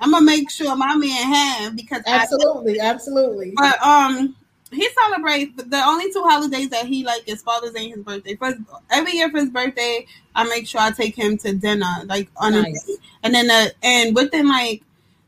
[0.00, 3.52] I'm gonna make sure my man have because Absolutely, absolutely.
[3.56, 4.36] but um,
[4.70, 8.36] he celebrates the only two holidays that he like is Father's Day and his birthday.
[8.36, 8.54] For
[8.90, 12.54] every year for his birthday, I make sure I take him to dinner, like on
[12.54, 12.84] a Nice.
[12.86, 12.94] day.
[13.24, 14.82] and then the and within like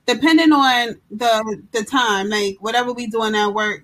[0.06, 3.82] depending on the the time, like whatever we doing at work.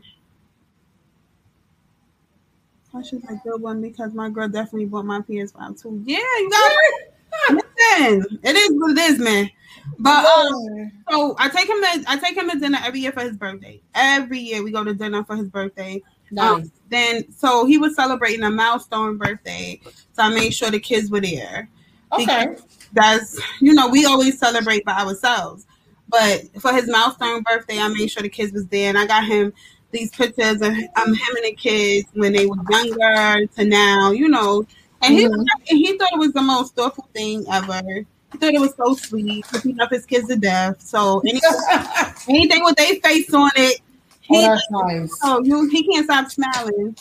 [2.95, 6.03] I should a good one because my girl definitely bought my PS5 too.
[6.07, 7.16] Yeah, you got it.
[7.51, 9.51] Listen, it is what it is, man.
[9.99, 13.21] But um, so I take him to I take him to dinner every year for
[13.21, 13.81] his birthday.
[13.95, 16.03] Every year we go to dinner for his birthday.
[16.31, 16.65] nice.
[16.65, 19.81] Um, then so he was celebrating a milestone birthday,
[20.13, 21.69] so I made sure the kids were there.
[22.13, 22.57] Okay.
[22.93, 25.67] That's you know we always celebrate by ourselves,
[26.09, 29.25] but for his milestone birthday, I made sure the kids was there, and I got
[29.25, 29.53] him
[29.93, 34.29] these pictures of um, him and the kids when they were younger to now, you
[34.29, 34.67] know.
[35.03, 38.05] And he and he thought it was the most thoughtful thing ever.
[38.33, 40.81] He thought it was so sweet he loved his kids to death.
[40.83, 41.41] So any,
[42.29, 43.81] anything with their face on it,
[44.29, 45.19] Oh, he that's nice.
[45.23, 46.97] Oh, you he can't stop smiling.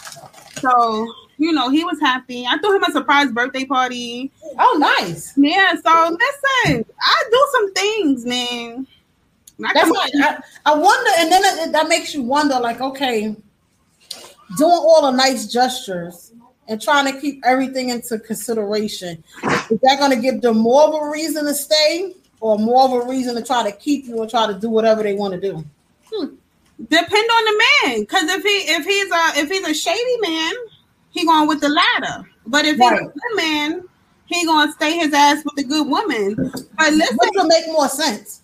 [0.60, 2.45] So, you know, he was happy.
[2.45, 4.31] I threw him a surprise birthday party.
[4.60, 5.34] Oh, nice.
[5.36, 8.88] Yeah, so listen, I do some things, man.
[9.65, 13.36] I That's why I, I wonder, and then it, that makes you wonder, like, okay,
[14.58, 16.31] doing all the nice gestures
[16.67, 19.23] and trying to keep everything into consideration,
[19.69, 22.91] is that going to give them more of a reason to stay, or more of
[22.91, 25.39] a reason to try to keep you and try to do whatever they want to
[25.41, 25.63] do?
[26.13, 26.36] Hmm.
[26.89, 28.06] depend on the man.
[28.06, 30.54] Cause if he if he's a if he's a shady man,
[31.10, 32.30] he going with the latter.
[32.45, 33.84] But if he's a good man,
[34.25, 36.36] he gonna stay his ass with the good woman.
[36.36, 38.41] But listen, Which will make more sense.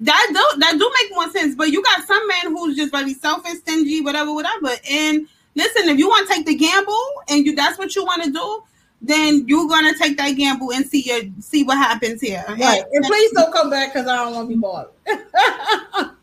[0.00, 1.54] that do that do make more sense.
[1.54, 4.70] But you got some men who's just very selfish, stingy, whatever, whatever.
[4.90, 8.22] And listen, if you want to take the gamble and you that's what you want
[8.24, 8.62] to do,
[9.02, 12.44] then you're gonna take that gamble and see your see what happens here.
[12.48, 12.82] Right.
[12.92, 14.92] And please don't come back because I don't want to be bothered.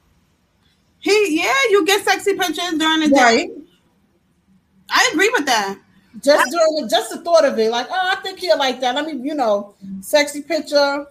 [1.01, 3.21] He yeah, you get sexy pictures during the day.
[3.21, 3.49] right.
[4.87, 5.79] I agree with that.
[6.21, 8.97] Just during the, just the thought of it, like, oh, I think he'll like that.
[8.97, 11.05] I mean, you know, sexy picture,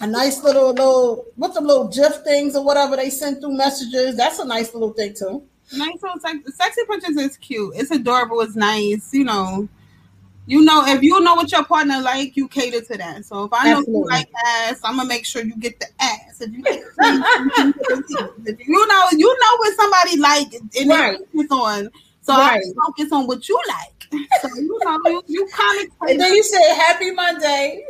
[0.00, 4.16] a nice little little what's the little GIF things or whatever they send through messages.
[4.16, 5.42] That's a nice little thing too.
[5.74, 7.74] Nice little sex- sexy pictures is cute.
[7.76, 8.40] It's adorable.
[8.40, 9.12] It's nice.
[9.12, 9.68] You know,
[10.46, 13.24] you know if you know what your partner like, you cater to that.
[13.24, 16.40] So if I know you like ass, I'm gonna make sure you get the ass.
[16.40, 16.82] If you, like
[18.46, 21.18] if you know, you know what somebody like, and Right.
[21.32, 21.90] focus on.
[22.22, 24.06] So I focus on what you like.
[24.42, 27.84] So you know, you, you kind of And then you say Happy Monday.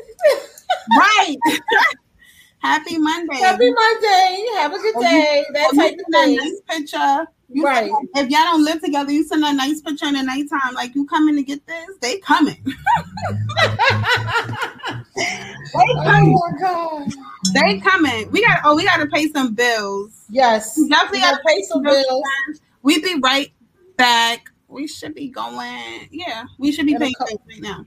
[0.99, 1.37] right.
[2.59, 3.37] Happy Monday.
[3.39, 4.47] Happy Monday.
[4.55, 5.45] Have a good oh, day.
[5.53, 6.37] That Oh, you type of thing.
[6.37, 7.27] nice picture.
[7.55, 7.91] You Right.
[8.15, 10.75] if y'all don't live together, you send a nice picture in the nighttime.
[10.75, 12.63] Like you coming to get this, they coming.
[12.65, 12.73] they
[15.75, 16.33] Oh coming.
[16.33, 17.09] my god.
[17.55, 18.31] They coming.
[18.31, 18.61] We got.
[18.65, 20.25] Oh, we got to pay some bills.
[20.31, 20.77] Yes.
[20.79, 22.23] We definitely We gotta got pay some bills.
[22.83, 23.53] We be right
[23.97, 24.51] back.
[24.69, 26.09] We should be going.
[26.11, 27.15] Yeah, we should be It'll paying
[27.49, 27.85] right now.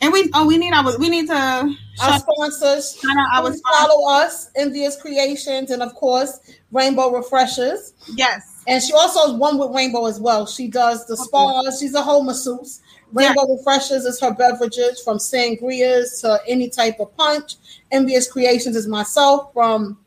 [0.00, 0.30] And we.
[0.34, 0.98] Oh, we need our.
[0.98, 1.34] We need to.
[1.34, 2.98] Our Shout, sponsors.
[3.00, 3.62] shout out our sponsors.
[3.62, 7.94] follow us, Envious Creations, and of course, Rainbow Refreshers.
[8.14, 8.62] Yes.
[8.66, 10.46] And she also is one with Rainbow as well.
[10.46, 11.80] She does the spas.
[11.80, 12.82] She's a whole masseuse.
[13.12, 17.54] Rainbow Refreshers is her beverages from sangrias to any type of punch.
[17.90, 19.98] Envious Creations is myself from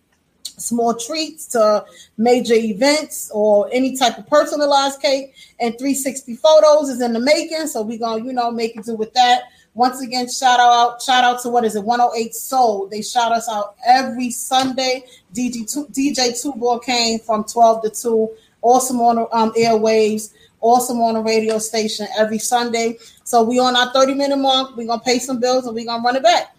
[0.43, 1.85] small treats to
[2.17, 5.33] major events or any type of personalized cake.
[5.59, 7.67] And 360 photos is in the making.
[7.67, 9.43] So we're gonna, you know, make it do with that.
[9.79, 12.87] Once again, shout out, shout out to what is it, 108 Soul.
[12.87, 15.05] They shout us out every Sunday.
[15.33, 18.29] DJ two, DJ Two Ball came from 12 to 2.
[18.61, 22.97] Awesome on um, airwaves, awesome on the radio station every Sunday.
[23.23, 24.75] So we on our 30 minute mark.
[24.75, 26.53] We're gonna pay some bills and we're gonna run it back.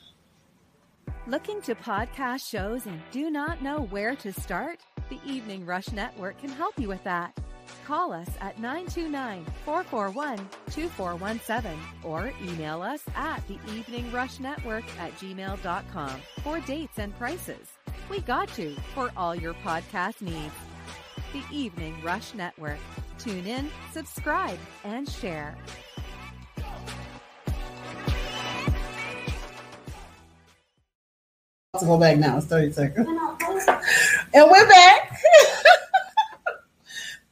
[1.27, 4.81] Looking to podcast shows and do not know where to start?
[5.11, 7.39] The Evening Rush Network can help you with that.
[7.91, 10.37] Call us at 929 441
[10.71, 17.67] 2417 or email us at the Evening Rush Network at gmail.com for dates and prices.
[18.09, 20.55] We got you for all your podcast needs.
[21.33, 22.79] The Evening Rush Network.
[23.19, 25.59] Tune in, subscribe, and share.
[31.81, 32.37] to go back now.
[32.37, 33.09] It's 30 seconds.
[34.33, 35.21] And we're back.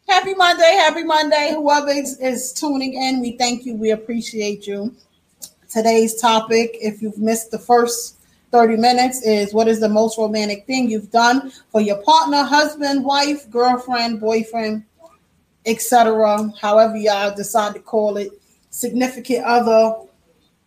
[0.08, 0.72] Happy Monday.
[0.72, 1.52] Happy Monday.
[1.54, 3.74] Whoever is, is tuning in, we thank you.
[3.74, 4.94] We appreciate you.
[5.70, 8.16] Today's topic, if you've missed the first
[8.50, 13.04] 30 minutes, is what is the most romantic thing you've done for your partner, husband,
[13.04, 14.84] wife, girlfriend, boyfriend,
[15.66, 16.50] etc.
[16.60, 18.30] However, y'all decide to call it,
[18.70, 19.94] significant other,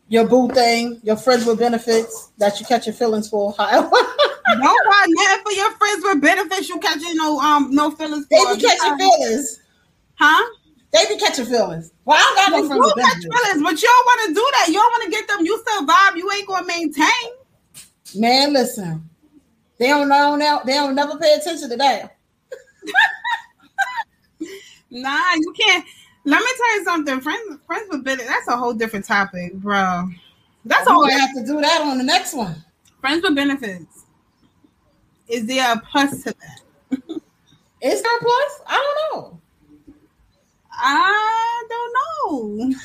[0.07, 3.53] your boo thing, your friends with benefits that you catch your feelings for.
[3.57, 3.89] However,
[4.59, 6.69] Don't buy nothing for your friends with benefits.
[6.69, 9.59] You catching no um no feelings they be catching feelings.
[10.15, 10.55] huh?
[10.91, 11.91] They be catching feelings.
[12.05, 14.33] Well, I don't got no You friends with catch feelings, but you don't want to
[14.33, 14.67] do that.
[14.67, 15.45] You don't want to get them.
[15.45, 16.17] You survive.
[16.17, 17.31] You ain't gonna maintain.
[18.15, 19.09] Man, listen,
[19.77, 20.59] they don't know now.
[20.59, 22.17] They don't never pay attention to that.
[24.93, 25.85] Nah, you can't.
[26.25, 27.21] Let me tell you something.
[27.21, 28.29] Friends, friends with benefits.
[28.29, 30.09] That's a whole different topic, bro.
[30.65, 31.01] That's all.
[31.01, 32.61] gonna have to do that on the next one.
[32.99, 34.00] Friends with benefits.
[35.31, 36.61] Is there a plus to that?
[37.81, 38.61] Is there a plus?
[38.67, 39.39] I don't know.
[40.73, 42.73] I don't know.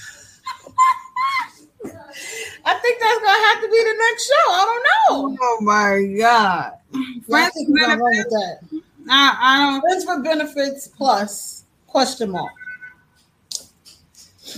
[2.64, 4.46] I think that's gonna have to be the next show.
[4.52, 5.38] I don't know.
[5.40, 6.72] Oh my god.
[7.28, 8.30] Friends with benefits.
[8.30, 8.58] that.
[9.08, 12.52] I, I don't Friends with benefits plus question mark.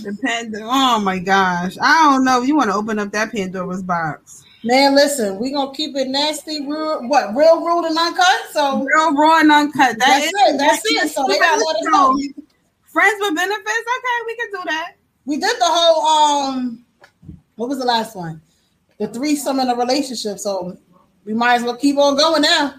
[0.03, 0.55] depend.
[0.59, 1.75] Oh my gosh.
[1.81, 4.38] I don't know you want to open up that Pandora's box.
[4.63, 8.25] Man, listen, we gonna keep it nasty, real, what real rude and uncut.
[8.51, 9.97] So Real raw and uncut.
[9.97, 11.09] That That's is- it, that's it.
[11.11, 12.19] So they gotta let us know.
[12.83, 13.67] Friends with benefits.
[13.67, 14.93] Okay, we can do that.
[15.25, 16.85] we did the whole um,
[17.55, 18.41] what was the last one?
[18.97, 20.39] The threesome in a relationship.
[20.39, 20.77] So
[21.23, 22.75] we might as well keep on going now.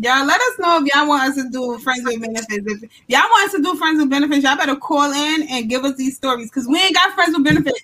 [0.00, 2.82] Y'all let us know if y'all want us to do friends with benefits.
[2.84, 5.84] If y'all want us to do friends with benefits, y'all better call in and give
[5.84, 7.82] us these stories because we ain't got friends with benefits.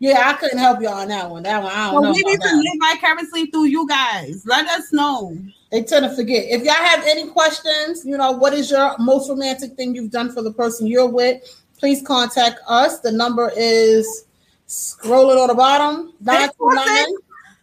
[0.00, 1.44] Yeah, I couldn't help y'all on that one.
[1.44, 2.12] That one I don't know.
[2.12, 4.44] we need to live vicariously through you guys.
[4.44, 5.36] Let us know.
[5.70, 6.44] They tend to forget.
[6.48, 10.32] If y'all have any questions, you know, what is your most romantic thing you've done
[10.32, 11.42] for the person you're with?
[11.78, 13.00] Please contact us.
[13.00, 14.24] The number is
[14.68, 16.12] scrolling on the bottom.
[16.20, 17.16] 929.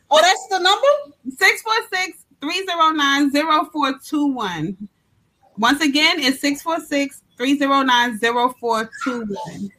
[0.10, 1.16] Oh, that's the number?
[1.38, 4.78] 646 309 0421.
[5.58, 9.72] Once again, it's 646 309 0421.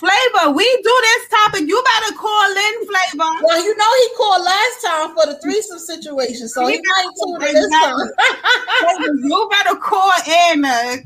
[0.00, 1.68] Flavor, we do this topic.
[1.68, 3.30] You better call in, Flavor.
[3.44, 7.12] Well, you know he called last time for the threesome situation, so he He might
[7.22, 7.98] tune in this time.
[9.28, 10.12] you better call
[10.52, 10.64] in.
[10.64, 10.96] Uh,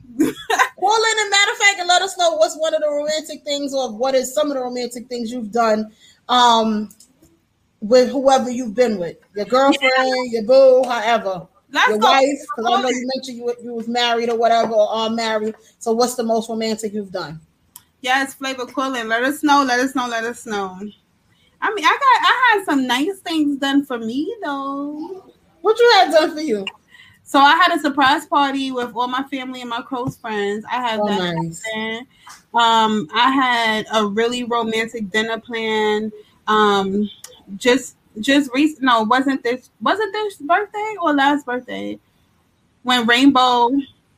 [0.79, 3.43] Call in and matter of fact, and let us know what's one of the romantic
[3.43, 5.91] things, or what is some of the romantic things you've done
[6.29, 6.89] um,
[7.81, 12.11] with whoever you've been with, your girlfriend, your boo, however, let's your go.
[12.11, 12.23] wife.
[12.57, 15.57] Because I know you mentioned you you was married or whatever, or are married.
[15.81, 17.41] So, what's the most romantic you've done?
[18.05, 18.91] Yes, Flavor, call.
[18.91, 19.65] Let us know.
[19.65, 20.07] Let us know.
[20.07, 20.79] Let us know.
[21.63, 25.25] I mean, I got, I had some nice things done for me though.
[25.63, 26.67] What you had done for you?
[27.23, 30.67] So I had a surprise party with all my family and my close friends.
[30.71, 31.35] I had Oh, that.
[31.35, 31.65] nice.
[32.53, 36.13] Um, I had a really romantic dinner plan.
[36.47, 37.09] Um,
[37.57, 38.83] just just recent.
[38.83, 41.99] No, wasn't this wasn't this birthday or last birthday
[42.83, 43.71] when Rainbow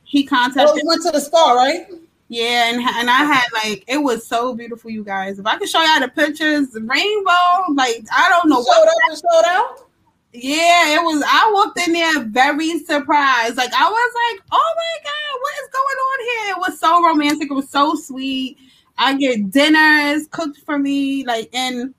[0.03, 0.73] he contacted?
[0.73, 1.87] Oh, you went to the spa, right?
[2.29, 5.39] Yeah, and and I had like it was so beautiful, you guys.
[5.39, 9.17] If I could show y'all the pictures, rainbow, like I don't know You showed up
[9.17, 9.87] showed out.
[10.33, 11.23] Yeah, it was.
[11.25, 13.55] I walked in there very surprised.
[13.55, 17.03] Like I was like, "Oh my god, what is going on here?" It was so
[17.03, 17.49] romantic.
[17.49, 18.57] It was so sweet.
[18.97, 21.93] I get dinners cooked for me, like, and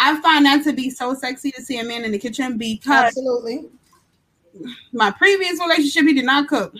[0.00, 3.04] I find that to be so sexy to see a man in the kitchen because
[3.06, 3.68] Absolutely.
[4.92, 6.74] my previous relationship he did not cook.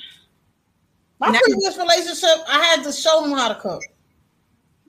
[1.22, 3.80] My Now- previous relationship, I had to show him how to cook.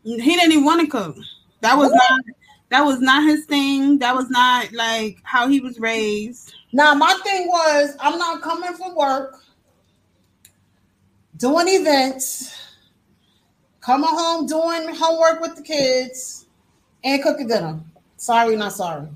[0.03, 1.15] He didn't even want to cook.
[1.61, 2.21] That was not.
[2.69, 3.99] That was not his thing.
[3.99, 6.55] That was not like how he was raised.
[6.71, 9.36] Now, my thing was, I'm not coming from work,
[11.38, 12.51] doing events,
[13.79, 16.47] coming home, doing homework with the kids,
[17.03, 17.79] and cooking dinner.
[18.17, 19.07] Sorry, not sorry.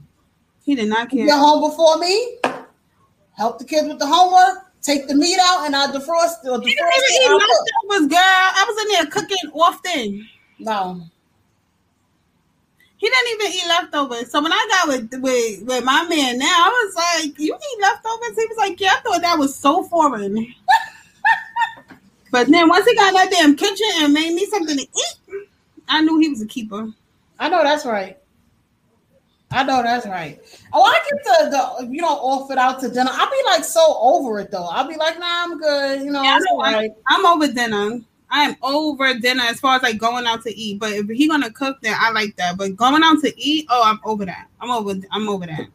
[0.62, 1.26] He did not care.
[1.26, 2.38] Get home before me,
[3.32, 6.58] help the kids with the homework, take the meat out, and I defrost uh, or
[6.60, 7.44] defrost He didn't even it.
[7.44, 7.48] eat
[7.90, 8.20] leftovers, girl.
[8.22, 10.30] I was in there cooking often.
[10.60, 11.02] No,
[12.98, 14.32] He didn't even eat leftovers.
[14.32, 17.82] So when I got with with, with my man now, I was like, "You eat
[17.82, 20.36] leftovers?" He was like, "Yeah." I thought that was so foreign.
[22.32, 25.48] but then once he got in that damn kitchen and made me something to eat,
[25.88, 26.92] I knew he was a keeper.
[27.40, 28.18] I know that's right.
[29.50, 30.42] I know that's right.
[30.74, 31.50] Oh, I get the,
[31.86, 33.10] the you know off it out to dinner.
[33.14, 34.66] I'll be like so over it though.
[34.66, 36.02] I'll be like, nah, I'm good.
[36.04, 36.92] You know, Yeah, right.
[37.08, 38.02] I'm over dinner.
[38.30, 40.80] I am over dinner as far as like going out to eat.
[40.80, 42.58] But if he gonna cook, then I like that.
[42.58, 44.48] But going out to eat, oh, I'm over that.
[44.60, 44.96] I'm over.
[45.12, 45.68] I'm over that.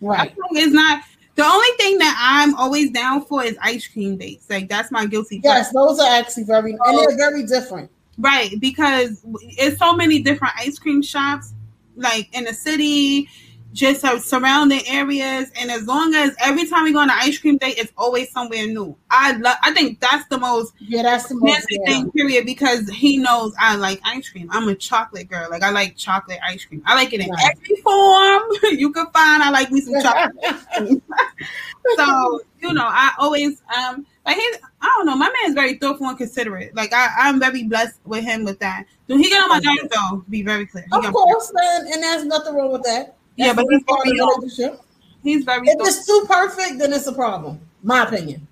[0.00, 0.34] Right.
[0.50, 1.02] It's not
[1.36, 4.50] the only thing that I'm always down for is ice cream dates.
[4.50, 5.86] Like that's my guilty Yes, pleasure.
[5.86, 7.90] those are actually very and they're very different.
[8.18, 11.52] Right, because it's so many different ice cream shops,
[11.96, 13.28] like in the city,
[13.72, 15.50] just uh, surrounding areas.
[15.60, 18.30] And as long as every time we go on an ice cream date, it's always
[18.30, 18.96] somewhere new.
[19.10, 19.56] I love.
[19.62, 21.66] I think that's the most Yeah, that's the most.
[21.70, 21.84] Yeah.
[21.86, 22.10] thing.
[22.12, 22.46] Period.
[22.46, 24.48] Because he knows I like ice cream.
[24.50, 25.48] I'm a chocolate girl.
[25.50, 26.82] Like I like chocolate ice cream.
[26.86, 27.52] I like it in Right.
[27.52, 28.42] every form
[28.78, 29.42] you can find.
[29.42, 31.02] I like me some chocolate.
[31.96, 34.54] so you know, I always um like he.
[34.80, 35.16] I don't know.
[35.16, 36.74] My man's very thoughtful and considerate.
[36.74, 38.84] Like I, I'm very blessed with him with that.
[39.08, 40.24] Do he get on my nerves though?
[40.28, 40.84] Be very clear.
[40.90, 43.16] He Of course, and, and there's nothing wrong with that.
[43.36, 44.80] Yeah, but he's part of very the relationship.
[45.22, 45.66] He's very.
[45.68, 45.86] If thoughtful.
[45.86, 47.60] it's too perfect, then it's a problem.
[47.82, 48.46] My opinion.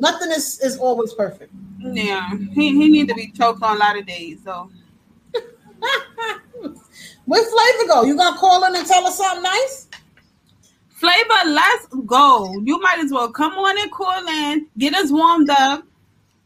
[0.00, 1.52] Nothing is, is always perfect.
[1.80, 4.40] Yeah, he he need to be choked on a lot of days.
[4.44, 4.70] So
[7.28, 8.02] Where Flavor go?
[8.04, 9.87] You gonna call in and tell us something nice?
[10.98, 12.52] Flavor, let's go.
[12.64, 15.84] You might as well come on and call in, get us warmed up.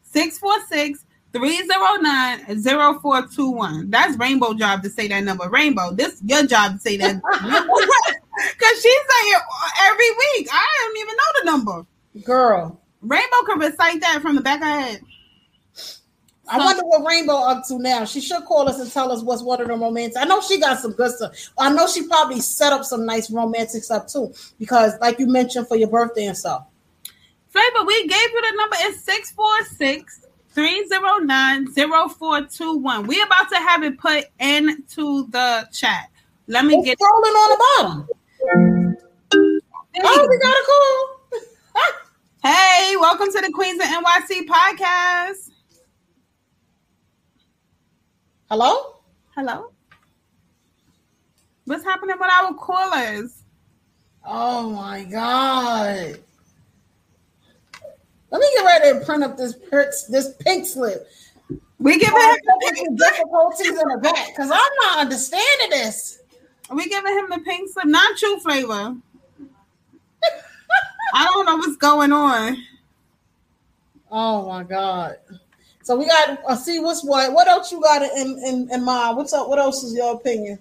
[0.02, 3.90] 646 309 0421.
[3.90, 5.48] That's Rainbow job to say that number.
[5.48, 7.16] Rainbow, this your job to say that.
[7.22, 9.42] Because she's say it
[9.84, 10.48] every week.
[10.52, 11.86] I don't even know the number.
[12.22, 15.00] Girl, Rainbow can recite that from the back of her head.
[16.48, 18.04] I wonder what Rainbow up to now.
[18.04, 20.16] She should call us and tell us what's one of the romantic.
[20.18, 21.32] I know she got some good stuff.
[21.56, 25.68] I know she probably set up some nice romantic stuff too, because like you mentioned
[25.68, 26.66] for your birthday and stuff.
[27.48, 28.76] Flavor, we gave you the number.
[28.80, 33.06] It's 646 309 0421.
[33.06, 36.08] We about to have it put into the chat.
[36.48, 38.08] Let me It's get scrolling on the bottom.
[40.04, 41.18] Oh, we got a call.
[42.44, 45.51] Hey, welcome to the Queens of NYC podcast.
[48.52, 49.00] Hello?
[49.34, 49.72] Hello.
[51.64, 53.44] What's happening with our callers?
[54.26, 56.18] Oh my god.
[58.30, 59.54] Let me get ready to print up this
[60.10, 61.08] this pink slip.
[61.78, 66.20] We giving him the pink, difficulties in the back because I'm not understanding this.
[66.74, 68.72] we giving him the pink slip, not true flavor.
[71.14, 72.58] I don't know what's going on.
[74.10, 75.16] Oh my god.
[75.82, 77.32] So we got uh, see what's what.
[77.32, 79.16] What else you got in in, in mind?
[79.16, 79.48] What's up?
[79.48, 80.58] What else is your opinion?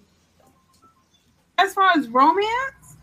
[1.58, 2.96] As far as romance,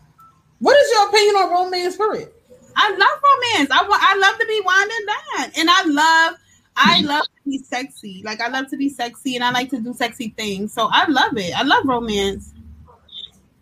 [0.59, 2.29] What is your opinion on romance period?
[2.75, 3.71] I love romance.
[3.71, 4.03] I want.
[4.03, 6.39] I love to be winding down, and I love.
[6.75, 8.21] I love to be sexy.
[8.23, 10.73] Like I love to be sexy, and I like to do sexy things.
[10.73, 11.53] So I love it.
[11.57, 12.53] I love romance.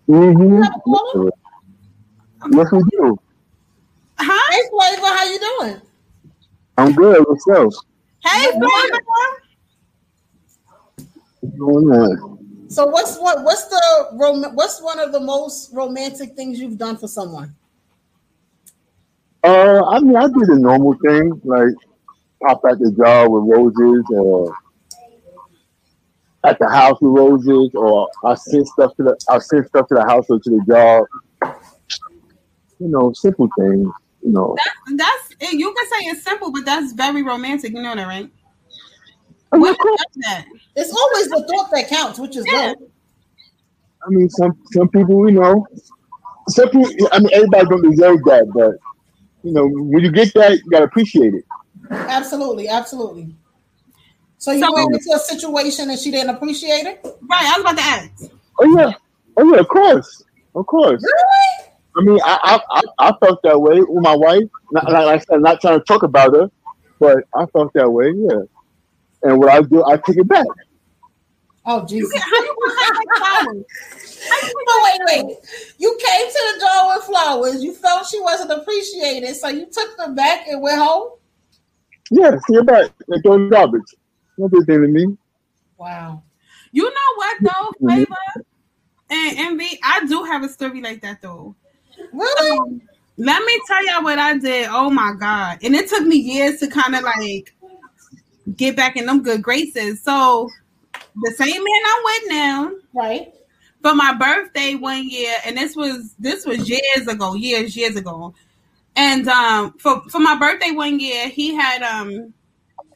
[0.08, 0.64] Mm-hmm.
[0.64, 1.32] Have a caller?
[2.52, 3.20] Yes, we do.
[4.20, 4.52] Huh?
[4.52, 5.82] Hey Flavor, how you doing?
[6.78, 7.26] I'm good.
[7.28, 7.74] Yourself?
[8.28, 8.52] Hey,
[11.42, 12.68] What's going on?
[12.70, 16.98] So what's what what's the rom- what's one of the most romantic things you've done
[16.98, 17.56] for someone?
[19.44, 21.74] Uh, I mean, I do the normal thing, like
[22.44, 24.54] pop out the jar with roses, or
[26.44, 29.96] at the house with roses, or I send stuff to the I send stuff to
[29.96, 31.06] the house or to the job.
[32.80, 33.88] You know, simple things.
[34.28, 34.98] You know, That's
[35.40, 37.72] that's you can say it's simple, but that's very romantic.
[37.72, 38.30] You know that, right?
[39.54, 40.46] I mean, Women of course, love that.
[40.76, 42.74] It's always the thought that counts, which is Yeah.
[42.74, 42.90] good.
[44.06, 45.66] I mean, some some people, you know,
[46.50, 47.08] some people.
[47.14, 48.74] I mean, everybody don't deserve that, but
[49.44, 51.46] you know, when you get that, you gotta appreciate it.
[51.90, 53.34] Absolutely, absolutely.
[54.40, 57.00] So you So- went into a situation and she didn't appreciate it?
[57.30, 57.46] Right.
[57.46, 58.32] I was about to ask.
[58.60, 58.92] Oh yeah,
[59.38, 60.22] oh yeah, of course,
[60.54, 61.02] of course.
[61.02, 61.72] Really?
[61.98, 64.44] I mean, I I, I, I felt that way with my wife.
[64.72, 66.52] Not, like I said, not trying to talk about her,
[67.00, 68.12] but I felt that way.
[68.16, 68.44] Yeah.
[69.24, 70.46] And what I do, I take it back.
[71.66, 72.22] Oh Jesus.
[72.22, 73.54] How you want her
[74.30, 75.38] like wait, wait.
[75.78, 77.64] You came to the jar with flowers.
[77.64, 81.12] You felt she wasn't appreciated, so you took them back and went home.
[82.10, 83.96] Yeah, take it back and throw it in the garbage.
[84.38, 85.18] No big thing to me.
[85.78, 86.24] Wow.
[86.72, 87.88] You know what though, mm-hmm.
[87.88, 88.16] Flavor
[89.10, 89.80] and Envy?
[89.84, 91.56] I do have a story like that though.
[92.14, 92.58] Really?
[92.58, 92.82] Um,
[93.18, 94.70] let me tell y'all what I did.
[94.72, 95.60] Oh my god!
[95.64, 97.54] And it took me years to kind of like
[98.56, 100.02] get back in them good graces.
[100.04, 100.50] So
[100.94, 103.34] the same man I'm with now Right.
[103.82, 108.34] for my birthday one year, and this was this was years ago, years years ago.
[108.96, 112.34] And um, for for my birthday one year, he had um,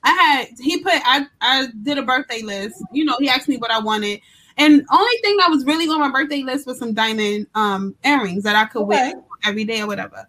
[0.04, 2.76] I had he put I I did a birthday list.
[2.92, 4.20] You know, he asked me what I wanted,
[4.58, 8.44] and only thing that was really on my birthday list was some diamond um earrings
[8.44, 10.26] that I could wear every day or whatever.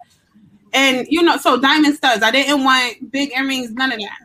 [0.72, 2.22] And you know, so diamond studs.
[2.22, 4.18] I didn't want big earrings, none of that.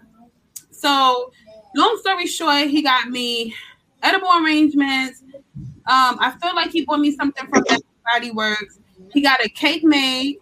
[0.71, 1.31] So,
[1.75, 3.53] long story short, he got me
[4.03, 5.23] edible arrangements.
[5.55, 7.63] Um, I feel like he bought me something from
[8.11, 8.79] Body Works.
[9.13, 10.37] He got a cake made.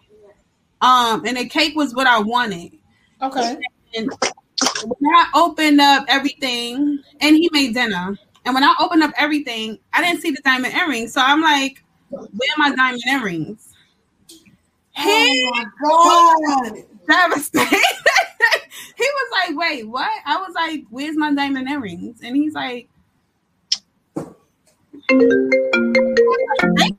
[0.81, 2.73] Um, and the cake was what I wanted.
[3.21, 3.57] Okay.
[3.95, 4.11] And
[4.85, 8.17] when I opened up everything, and he made dinner.
[8.45, 11.13] And when I opened up everything, I didn't see the diamond earrings.
[11.13, 13.73] So I'm like, where are my diamond earrings?
[14.95, 16.83] He Oh my oh, God.
[17.07, 17.69] devastated.
[18.97, 20.11] he was like, wait, what?
[20.25, 22.19] I was like, where's my diamond earrings?
[22.23, 22.87] And he's like,
[25.07, 25.17] thank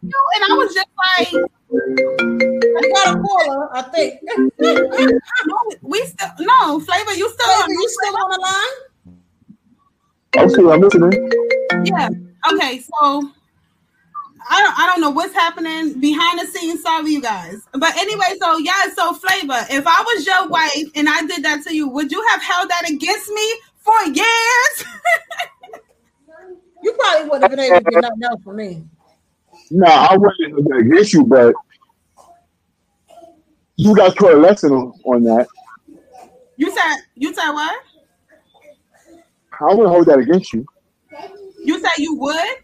[0.03, 0.21] you.
[0.35, 1.33] And I was just like,
[2.77, 4.21] I got a caller, I think.
[4.59, 7.71] no, we still, no, Flavor, you still on.
[7.71, 8.86] you still on the line?
[10.39, 11.31] Okay, I'm listening.
[11.85, 12.09] Yeah.
[12.53, 13.31] Okay, so
[14.49, 16.83] I don't I don't know what's happening behind the scenes.
[16.83, 17.63] Sorry, you guys.
[17.73, 19.67] But anyway, so yeah, so flavor.
[19.71, 22.71] If I was your wife and I did that to you, would you have held
[22.71, 24.85] that against me for years?
[26.87, 28.85] You probably wouldn't have been able to get nothing else from me.
[29.73, 31.53] No, I wouldn't against you, but
[33.75, 35.49] you got to a lesson on, on that.
[36.57, 37.83] you said you said what?
[39.61, 40.67] I wouldn't hold that against you.
[41.65, 42.57] You say you would?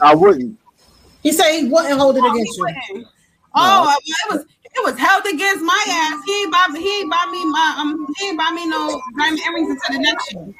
[0.00, 0.58] I wouldn't.
[1.22, 2.64] He said he wouldn't hold it Oh, against you.
[2.64, 3.06] wouldn't.
[3.54, 6.22] Oh, well, it was it was held against my ass.
[6.24, 9.40] He ain't buy he ain't buy me my um he ain't buy me no diamond
[9.46, 10.54] earrings until the next year.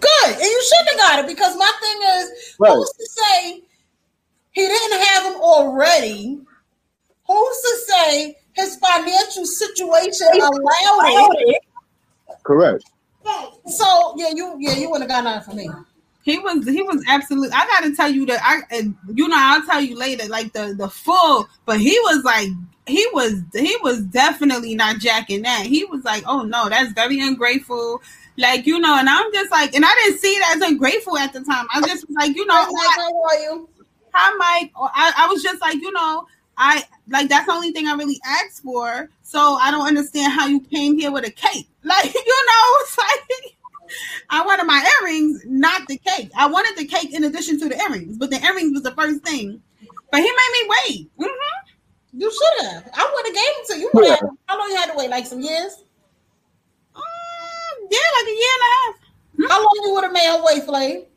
[0.00, 0.32] Good.
[0.34, 2.72] And you shouldn't have got it because my thing is, Right.
[2.74, 3.62] who's to say
[4.52, 6.38] he didn't have them already?
[7.26, 11.62] Who's to say his financial situation allowed it?
[12.44, 12.84] Correct.
[13.66, 15.70] So yeah, you yeah, you wouldn't have got nothing for me.
[16.22, 17.52] He was he was absolutely.
[17.52, 20.74] I gotta tell you that I and you know I'll tell you later like the
[20.76, 22.48] the full, but he was like
[22.86, 25.66] he was he was definitely not jacking that.
[25.66, 28.00] He was like, oh no, that's very ungrateful.
[28.38, 31.32] Like you know, and I'm just like, and I didn't see it as ungrateful at
[31.32, 31.66] the time.
[31.74, 33.68] I just was like, you know, Hi, Mike, how are you?
[34.14, 34.72] hi Mike.
[34.76, 36.26] I, I was just like, you know,
[36.64, 39.10] I like that's the only thing I really asked for.
[39.22, 41.68] So I don't understand how you came here with a cake.
[41.84, 43.56] Like, you know, it's like
[44.30, 46.30] I wanted my earrings, not the cake.
[46.36, 49.24] I wanted the cake in addition to the earrings, but the earrings was the first
[49.24, 49.60] thing.
[50.12, 51.10] But he made me wait.
[51.18, 51.32] hmm
[52.12, 52.88] You should have.
[52.94, 53.90] I would have gave them to you.
[53.94, 54.20] You have.
[54.46, 55.10] How long you had to wait?
[55.10, 55.82] Like some years?
[56.94, 59.50] Mm, yeah, like a year and a half.
[59.50, 61.08] How long you would have made her wait, Flay?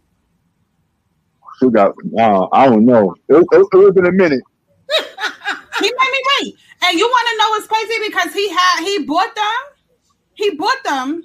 [1.60, 1.94] She got.
[2.18, 3.14] Uh, I don't know.
[3.30, 4.42] It, it, it was in a minute.
[5.80, 6.56] He made me wait.
[6.84, 8.08] And you want to know what's crazy?
[8.08, 9.44] Because he had he bought them.
[10.34, 11.24] He bought them.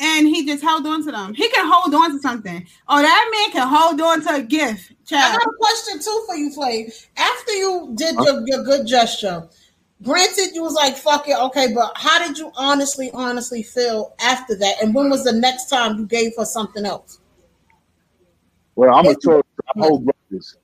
[0.00, 1.34] And he just held on to them.
[1.34, 2.64] He can hold on to something.
[2.88, 6.36] Oh, that man can hold on to a gift, I got a question too for
[6.36, 6.92] you, Flay.
[7.16, 9.48] After you did your, your good gesture,
[10.02, 14.54] granted you was like, fuck it, okay, but how did you honestly, honestly feel after
[14.56, 14.82] that?
[14.82, 17.20] And when was the next time you gave her something else?
[18.76, 19.42] Well, I'm a Taurus.
[19.74, 20.56] I hold grudges.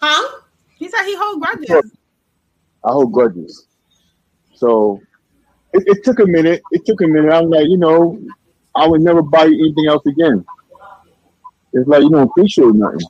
[0.00, 0.40] Huh?
[0.80, 1.92] He said he hold grudges.
[2.84, 3.66] I hold grudges.
[4.54, 5.00] So
[5.74, 6.62] it, it took a minute.
[6.72, 7.32] It took a minute.
[7.32, 8.20] I'm like, you know,
[8.74, 10.44] I would never buy anything else again.
[11.72, 13.00] It's like you don't appreciate nothing.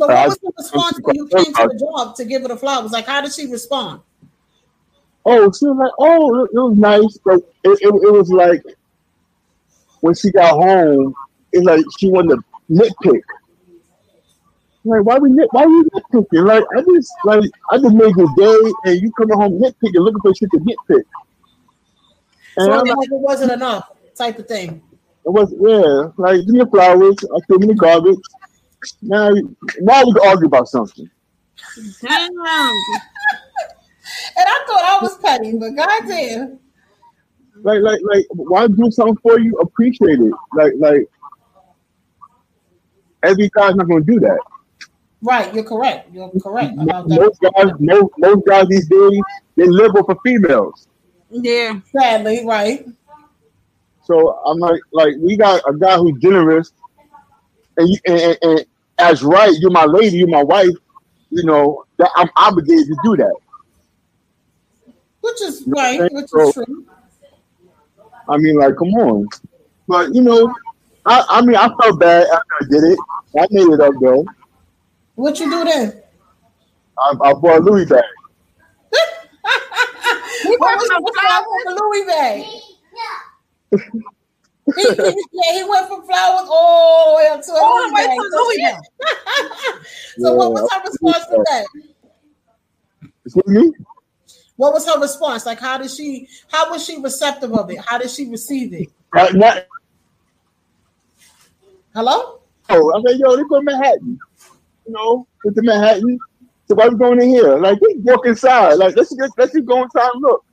[0.00, 2.48] So I- what was the response when you came to the job to give her
[2.48, 2.92] the flowers?
[2.92, 4.00] Like, how did she respond?
[5.24, 8.62] Oh, she was like, oh, it, it was nice, but it, it, it was like
[10.00, 11.14] when she got home,
[11.52, 13.22] it's like she wanted to nitpick.
[14.84, 15.30] Like, why we?
[15.52, 16.44] Why we nitpicking?
[16.46, 20.20] Like, I just like I just made your day, and you coming home nitpicking, looking
[20.20, 21.04] for shit to nitpick.
[22.56, 24.82] And So I'm like, it wasn't enough, type of thing.
[25.24, 28.18] it was yeah, like give me flowers, I threw in the garbage.
[29.00, 29.30] Now,
[29.80, 31.08] now we can argue about something.
[32.00, 32.30] Damn.
[34.36, 36.58] And I thought I was petty, but goddamn.
[37.62, 39.56] Like, like, like, why do something for you?
[39.58, 40.32] Appreciate it.
[40.54, 41.08] Like, like,
[43.22, 44.38] every guy's not gonna do that.
[45.22, 46.12] Right, you're correct.
[46.12, 47.20] You're correct about that.
[47.20, 49.20] Most guys, most, most guys these days,
[49.56, 50.88] they're liberal for females.
[51.30, 51.80] Yeah.
[51.96, 52.86] Sadly, right.
[54.04, 56.72] So I'm like, like we got a guy who's generous,
[57.76, 58.64] and you, and, and, and
[58.98, 60.74] as right, you're my lady, you're my wife.
[61.30, 63.34] You know that I'm obligated to do that.
[65.20, 66.86] Which is right, which So- is true.
[68.28, 69.28] I mean, like, come on.
[69.88, 70.52] But you know,
[71.06, 72.98] I, I mean, I felt bad after I did it.
[73.38, 74.24] I made it up though.
[75.14, 76.02] What you do then?
[76.98, 78.02] I, I bought a Louis bag.
[80.44, 82.44] What was the flower for the Louis bag?
[84.76, 87.82] he, he- yeah, he went from flowers all the way up to a All the
[87.82, 88.16] Louis way bag.
[88.16, 88.80] to Louis bag.
[90.18, 91.66] so what was her response to that?
[93.24, 93.72] Excuse me?
[94.56, 95.46] What was her response?
[95.46, 96.28] Like, how did she?
[96.50, 97.78] How was she receptive of it?
[97.84, 98.88] How did she receive it?
[99.14, 99.64] Right, not,
[101.94, 102.40] Hello?
[102.70, 104.18] oh, I said, yo, they go to Manhattan.
[104.86, 106.18] You know, with the Manhattan.
[106.66, 107.56] So why we going in here?
[107.56, 108.74] Like, let's walk inside.
[108.74, 110.44] Like, let's just let's just go inside and look.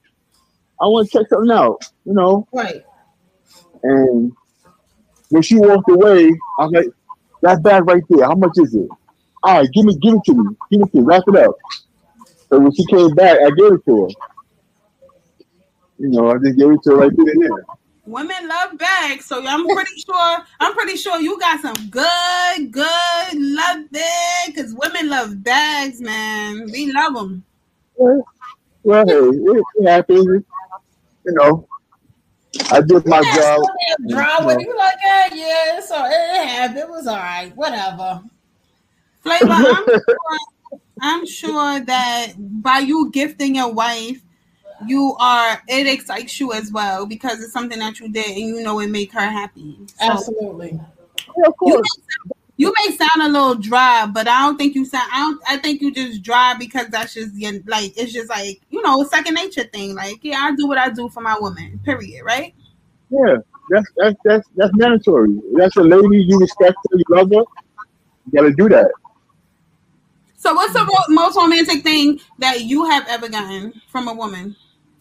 [0.82, 1.84] I want to check something out.
[2.06, 2.48] You know.
[2.52, 2.84] Right.
[3.84, 4.32] And
[5.30, 6.28] when she walked away,
[6.58, 6.88] I was like,
[7.42, 8.88] that bag right there, how much is it?
[9.44, 10.56] All right, give me, give it to me.
[10.72, 11.56] Give it to me, wrap it up.
[12.50, 14.10] So when she came back, I gave it to her.
[16.00, 17.66] You know, I just gave it to her right there.
[18.10, 20.38] Women love bags, so I'm pretty sure.
[20.60, 26.66] I'm pretty sure you got some good, good love there, because women love bags, man.
[26.74, 27.44] We love them.
[27.96, 28.26] Well,
[28.84, 30.26] well hey, it, it happens.
[30.26, 31.68] You know,
[32.72, 33.62] I did my Yeah, job.
[34.08, 34.60] damn with.
[34.60, 35.80] You like, yeah, yeah.
[35.80, 36.80] So it, it happened.
[36.80, 37.52] It was all right.
[37.56, 38.24] Whatever.
[39.22, 40.38] Flavor, I'm sure,
[41.00, 44.24] I'm sure that by you gifting your wife,
[44.88, 48.64] you are it excites you as well because it's something that you did and you
[48.64, 49.78] know it make her happy.
[49.88, 50.80] So Absolutely.
[51.38, 51.98] Yeah, of you course.
[51.98, 55.10] may, you may sound a little dry, but I don't think you sound.
[55.14, 55.42] I don't.
[55.48, 57.98] I think you just dry because that's just your like.
[57.98, 59.96] It's just like you know, second nature thing.
[59.96, 61.80] Like yeah, I do what I do for my woman.
[61.84, 62.24] Period.
[62.26, 62.54] Right.
[63.10, 63.38] Yeah,
[63.70, 65.40] that's that's that's that's mandatory.
[65.56, 67.44] That's a lady you respect her, you love her.
[68.26, 68.92] You gotta do that.
[70.36, 74.56] So what's the most romantic thing that you have ever gotten from a woman?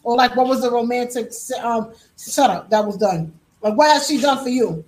[0.09, 1.31] Or like, what was the romantic
[1.63, 3.31] um setup that was done?
[3.61, 4.83] Like, what has she done for you?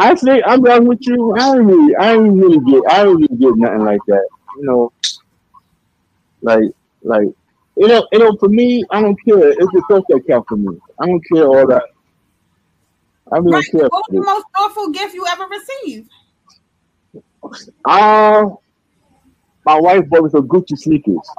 [0.00, 1.32] I Actually, I'm done with you.
[1.38, 4.28] I ain't really, I ain't really get, I ain't really get nothing like that.
[4.56, 4.92] You know,
[6.42, 6.64] like,
[7.02, 7.28] like,
[7.76, 9.50] you know, you know, for me, I don't care.
[9.50, 10.76] It's the thought that counts for me.
[11.00, 11.84] I don't care all that.
[13.30, 13.64] I really Right.
[13.72, 13.88] don't care.
[13.90, 16.10] What was the most thoughtful gift you ever received?
[17.84, 18.46] Uh,
[19.64, 21.30] my wife bought me some Gucci sneakers.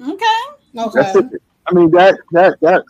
[0.00, 0.24] Okay.
[0.78, 0.90] Okay.
[0.94, 1.42] That's it.
[1.66, 2.84] I mean, that, that, that,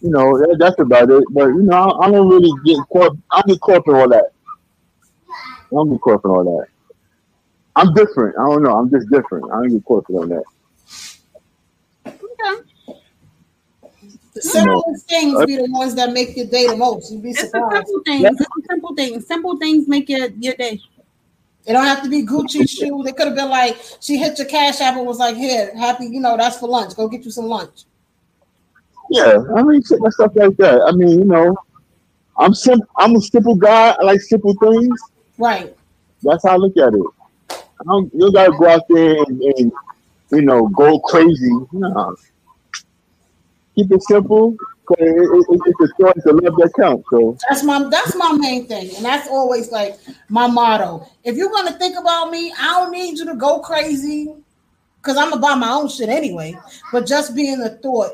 [0.00, 1.24] you know, that, that's about it.
[1.30, 3.16] But you know, I, I don't really get caught.
[3.30, 4.32] I don't get caught in all that.
[5.30, 6.66] I don't get caught in all that.
[7.76, 8.36] I'm different.
[8.38, 8.76] I don't know.
[8.76, 9.50] I'm just different.
[9.52, 10.44] I don't get caught in all that.
[12.06, 12.94] Okay.
[14.34, 17.10] The simple things uh, be the ones that make your day the most.
[17.12, 17.86] You'd be It's surprised.
[17.86, 18.24] simple things.
[18.40, 19.26] It's simple things.
[19.26, 20.80] Simple things make your your day.
[21.66, 23.06] It don't have to be Gucci shoes.
[23.06, 26.06] It could have been like she hit your cash app and was like, "Here, happy,
[26.06, 26.94] you know, that's for lunch.
[26.96, 27.84] Go get you some lunch."
[29.10, 30.00] Yeah, I mean, stuff
[30.34, 30.82] like that.
[30.86, 31.56] I mean, you know,
[32.36, 33.90] I'm sim- I'm a simple guy.
[33.98, 35.00] I like simple things.
[35.38, 35.74] Right.
[36.22, 37.06] That's how I look at it.
[37.50, 39.72] I don't, you gotta go out there and, and
[40.30, 41.52] you know go crazy.
[41.72, 42.16] No.
[43.74, 44.56] Keep it simple.
[44.90, 47.04] It, it, it, it's the choice of love that counts.
[47.10, 49.98] So That's my that's my main thing, and that's always like
[50.28, 51.06] my motto.
[51.24, 54.34] If you're gonna think about me, I don't need you to go crazy,
[54.96, 56.56] because I'm gonna buy my own shit anyway.
[56.90, 58.12] But just being a thought,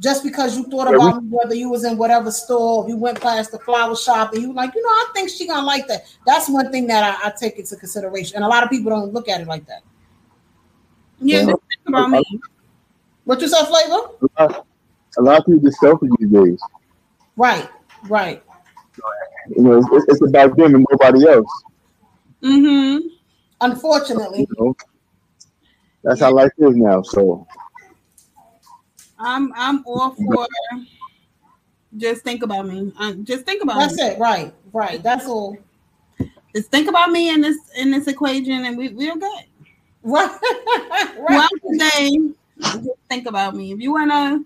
[0.00, 3.52] just because you thought about me, whether you was in whatever store, you went past
[3.52, 6.06] the flower shop, and you were like, you know, I think she gonna like that.
[6.26, 9.12] That's one thing that I, I take into consideration, and a lot of people don't
[9.12, 9.82] look at it like that.
[11.20, 11.52] Yeah,
[11.86, 12.40] about me.
[13.24, 14.08] What you said, flavor?
[14.38, 14.66] a lot,
[15.16, 16.60] a lot of people just selfish these days.
[17.36, 17.68] Right,
[18.08, 18.42] right.
[19.56, 21.62] You know, it's, it's about them and nobody else.
[22.42, 23.06] Mm-hmm.
[23.60, 24.40] Unfortunately.
[24.40, 24.76] You know?
[26.02, 27.02] That's how life is now.
[27.02, 27.46] So
[29.18, 30.46] I'm I'm all for
[31.96, 32.92] just think about me.
[32.98, 34.02] Um, just think about That's me.
[34.02, 34.18] it.
[34.18, 34.52] Right.
[34.72, 35.02] Right.
[35.02, 35.56] That's all.
[36.54, 39.44] Just think about me in this in this equation, and we we're good.
[40.02, 40.38] Right.
[41.16, 41.48] Right.
[41.70, 42.10] today,
[42.60, 43.72] just think about me.
[43.72, 44.44] If you wanna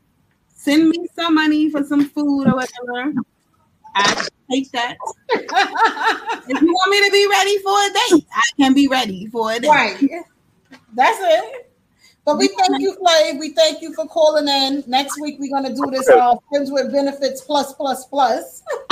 [0.55, 3.13] send me some money for some food or whatever,
[3.95, 4.97] I take that.
[5.31, 9.53] if you want me to be ready for a date, I can be ready for
[9.53, 9.69] a date.
[9.69, 9.99] Right.
[10.95, 11.68] That's it.
[12.29, 13.39] But we thank you, Flav.
[13.39, 14.85] We thank you for calling in.
[14.87, 18.63] Next week we're gonna do this uh, friends with benefits plus plus plus.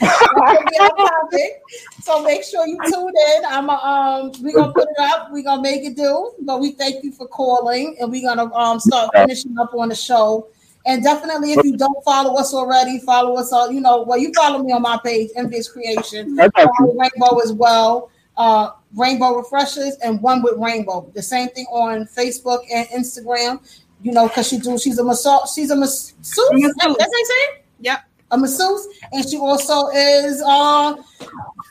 [0.00, 1.62] That's gonna be our topic.
[2.02, 3.44] So make sure you tune in.
[3.46, 6.32] I'm uh, um we're gonna put it up, we're gonna make it do.
[6.40, 9.94] But we thank you for calling and we're gonna um start finishing up on the
[9.94, 10.48] show.
[10.86, 14.32] And definitely if you don't follow us already, follow us on, you know, well, you
[14.34, 16.36] follow me on my page, Envious Creation.
[16.40, 16.48] I.
[16.48, 18.10] Follow Rainbow as well.
[18.36, 21.10] Uh Rainbow Refreshers and one with Rainbow.
[21.14, 23.60] The same thing on Facebook and Instagram.
[24.02, 26.14] You know, because she do she's a massage, she's a masseuse.
[26.18, 26.74] Masseuse.
[26.78, 27.62] That's what they say?
[27.80, 28.04] Yep.
[28.30, 30.96] A masseuse, and she also is uh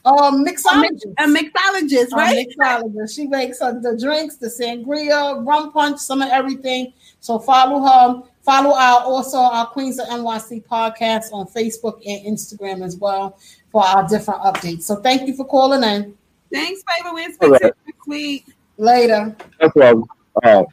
[0.06, 1.14] a mixologist.
[1.18, 2.48] A mixologist, A right?
[2.48, 3.16] mixologist.
[3.16, 6.94] She makes uh, the drinks, the sangria, rum punch, some of everything.
[7.20, 8.24] So follow her.
[8.42, 13.38] Follow our also our Queens of NYC podcast on Facebook and Instagram as well
[13.72, 14.84] for our different updates.
[14.84, 16.18] So thank you for calling in.
[16.54, 17.10] Thanks, baby.
[17.14, 17.64] We'll speak All to right.
[17.64, 18.46] you next week.
[18.78, 19.36] Later.
[19.62, 20.06] no problem.
[20.44, 20.64] Uh,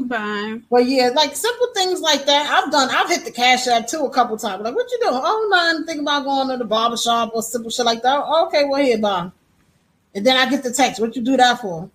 [0.00, 0.60] Bye.
[0.70, 2.50] Well, yeah, like simple things like that.
[2.50, 2.88] I've done.
[2.90, 4.62] I've hit the cash app too a couple times.
[4.64, 5.20] Like, what you doing?
[5.22, 8.24] Oh, man, thinking about going to the barber shop or simple shit like that.
[8.46, 9.30] Okay, well here, bye.
[10.14, 11.00] And then I get the text.
[11.00, 11.88] What you do that for?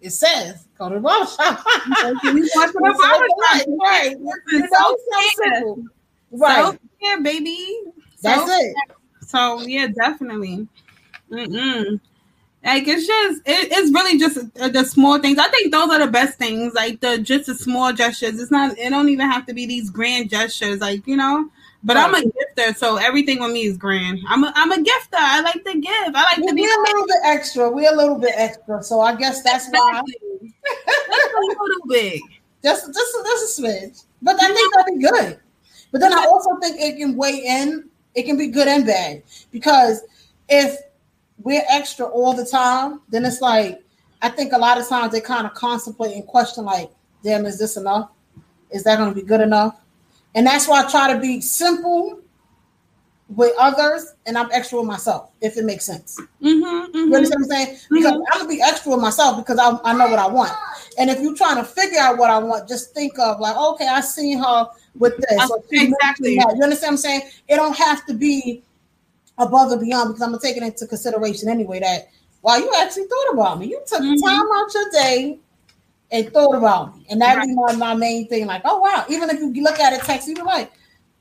[0.00, 1.64] It says go to the barber shop.
[2.24, 3.78] You want to the barber shop.
[3.80, 4.16] right, right.
[4.52, 4.96] You know, so
[5.42, 5.84] simple.
[6.30, 6.64] Right.
[6.72, 7.78] So, yeah, baby.
[8.22, 8.74] That's So- it.
[9.26, 10.68] So yeah, definitely.
[11.32, 11.98] Mm-mm.
[12.64, 15.38] Like it's just it, it's really just uh, the small things.
[15.38, 16.72] I think those are the best things.
[16.72, 18.40] Like the just the small gestures.
[18.40, 18.78] It's not.
[18.78, 20.80] It don't even have to be these grand gestures.
[20.80, 21.50] Like you know.
[21.86, 24.20] But I'm a gifter, so everything with me is grand.
[24.26, 25.18] I'm a I'm a gifter.
[25.18, 26.14] I like to give.
[26.14, 27.70] I like to be We're a little bit extra.
[27.70, 28.82] We're a little bit extra.
[28.82, 30.00] So I guess that's why.
[30.42, 32.22] Just a little bit.
[32.64, 34.04] Just, just, just a smidge.
[34.22, 35.38] But I think that'd be good.
[35.92, 37.90] But then I also think it can weigh in.
[38.14, 40.00] It can be good and bad because
[40.48, 40.78] if
[41.44, 43.80] we're extra all the time, then it's like
[44.22, 46.90] I think a lot of times they kind of contemplate and question, like,
[47.22, 48.10] "Damn, is this enough?
[48.70, 49.78] Is that going to be good enough?"
[50.34, 52.20] And that's why I try to be simple
[53.28, 56.20] with others, and I'm extra with myself, if it makes sense.
[56.42, 57.78] Mm-hmm, You understand what I'm saying?
[57.90, 60.52] Because I'm gonna be extra with myself because I, I know what I want.
[60.98, 63.88] And if you're trying to figure out what I want, just think of like, okay,
[63.88, 65.50] I seen her with this.
[65.70, 66.34] she Exactly.
[66.34, 67.22] You understand what I'm saying?
[67.48, 68.62] It don't have to be
[69.38, 71.80] above and beyond because I'm gonna take it into consideration anyway.
[71.80, 72.08] That
[72.42, 73.66] wow, you actually thought about me.
[73.66, 74.22] You took Mhm.
[74.24, 75.38] time out your day
[76.12, 78.46] and thought about me, and that be my, my main thing.
[78.46, 80.70] Like, oh wow, even if you look at a text, you be like,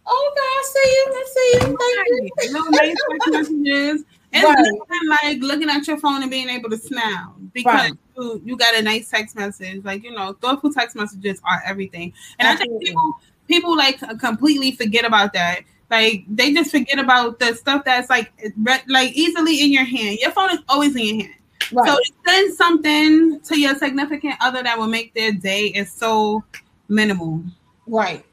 [0.06, 2.54] oh, okay, I see you, I see you, thank you.
[2.54, 4.06] Little nice text messages.
[4.36, 4.56] It's Right.
[4.56, 7.94] nothing like looking at your phone and being able to smile because Right.
[8.18, 9.84] you, you got a nice text message.
[9.86, 12.14] Like, you know, thoughtful text messages are everything.
[12.40, 13.16] And I think people
[13.48, 15.62] people like completely forget about that.
[15.94, 20.18] Like they just forget about the stuff that's like re- like easily in your hand.
[20.20, 21.36] Your phone is always in your hand.
[21.72, 21.88] Right.
[21.88, 26.44] So to send something to your significant other that will make their day is so
[26.90, 27.44] minimal.
[27.86, 28.26] right.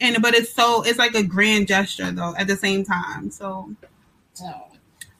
[0.00, 3.30] And but it's so it's like a grand gesture though at the same time.
[3.30, 3.70] So.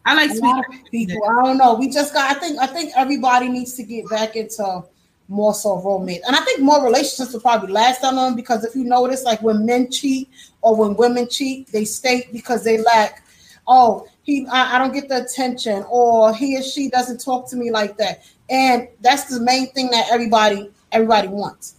[0.05, 1.23] I like sweet people.
[1.25, 1.75] I don't know.
[1.75, 2.37] We just got.
[2.37, 2.59] I think.
[2.59, 4.83] I think everybody needs to get back into
[5.29, 8.75] more so romance, and I think more relationships will probably last that long because if
[8.75, 10.29] you notice, like when men cheat
[10.65, 13.25] or when women cheat, they state because they lack.
[13.69, 14.47] Oh, he.
[14.51, 17.97] I, I don't get the attention, or he or she doesn't talk to me like
[17.99, 21.77] that, and that's the main thing that everybody everybody wants.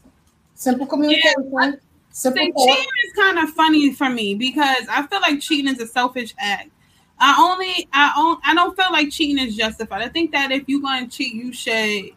[0.53, 1.79] Simple communication.
[2.11, 2.41] Simple.
[2.41, 5.87] See, cheating is kind of funny for me because I feel like cheating is a
[5.87, 6.69] selfish act.
[7.19, 10.01] I only, I on, I don't feel like cheating is justified.
[10.01, 12.11] I think that if you're going to cheat, you should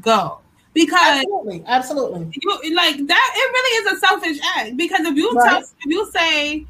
[0.00, 0.38] go
[0.74, 1.64] because Absolutely.
[1.66, 2.32] Absolutely.
[2.42, 3.32] you like that.
[3.36, 5.50] It really is a selfish act because if you Right.
[5.50, 6.66] tell, if you say,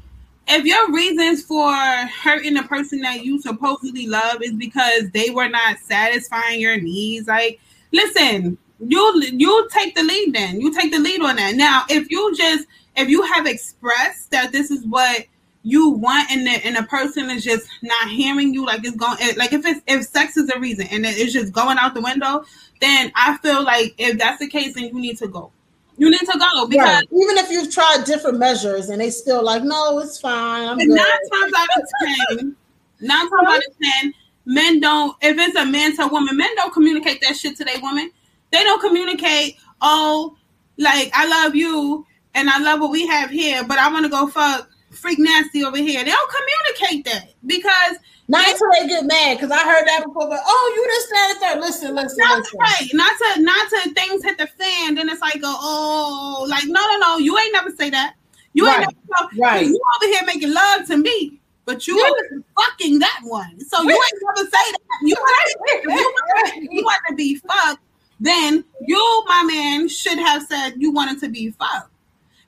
[0.47, 5.47] if your reasons for hurting the person that you supposedly love is because they were
[5.49, 7.59] not satisfying your needs, like
[7.91, 10.33] listen, you you take the lead.
[10.33, 11.55] Then you take the lead on that.
[11.55, 15.25] Now, if you just if you have expressed that this is what
[15.63, 19.17] you want and the and the person is just not hearing you like it's going
[19.37, 22.43] like if it's if sex is a reason and it's just going out the window
[22.83, 25.51] then i feel like if that's the case then you need to go
[25.97, 27.07] you need to go because Right.
[27.11, 30.67] Even if you've tried different measures and they still like, no, it's fine.
[30.67, 30.89] I'm good.
[30.89, 32.55] nine times out of ten,
[32.99, 34.13] nine times out of ten,
[34.45, 35.15] men don't.
[35.21, 38.11] If it's a man to a woman, men don't communicate that shit to their woman.
[38.51, 39.57] They don't communicate.
[39.81, 40.35] Oh,
[40.77, 44.09] like I love you and I love what we have here, but I want to
[44.09, 46.03] go fuck freak nasty over here.
[46.03, 47.97] They don't communicate that because
[48.33, 49.37] not until they get mad.
[49.37, 50.27] Because I heard that before.
[50.27, 51.59] But oh, you just said that.
[51.59, 52.59] Listen, listen, not listen.
[52.59, 52.89] right.
[52.93, 54.95] Not to not to things hit the fan.
[54.95, 57.17] Then it's like oh, like no, no, no.
[57.17, 58.15] You ain't never say that.
[58.53, 58.81] You Right.
[58.81, 59.29] ain't never.
[59.37, 59.65] Right.
[59.65, 61.39] You over here making love to me.
[61.65, 64.79] But you here fucking that one, so you ain't never say that.
[65.01, 67.81] You want if you want you want to be fucked,
[68.19, 71.92] then you, my man, should have said you wanted to be fucked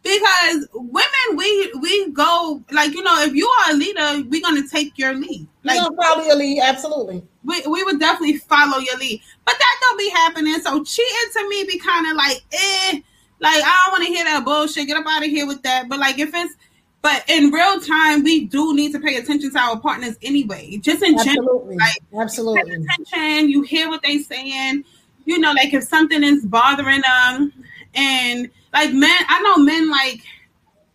[0.06, 4.68] because women we we go like you know if you are a leader we're gonna
[4.68, 6.62] take your lead Like, like you probably a lead.
[6.62, 7.24] Absolutely.
[7.44, 11.50] we, we would definitely follow your lead but that don't be happening so cheating to
[11.50, 13.00] me be kind of like eh
[13.40, 15.90] like i don't want to hear that bullshit get up out of here with that
[15.90, 16.56] but like if it's
[17.02, 21.02] but in real time we do need to pay attention to our partners anyway just
[21.04, 21.78] in general Absolutely.
[21.78, 22.74] like pay Absolutely.
[22.76, 23.50] attention.
[23.50, 24.84] You hear what they saying.
[25.26, 27.52] You know, like if something is bothering them,
[27.96, 30.22] and like men, I know men like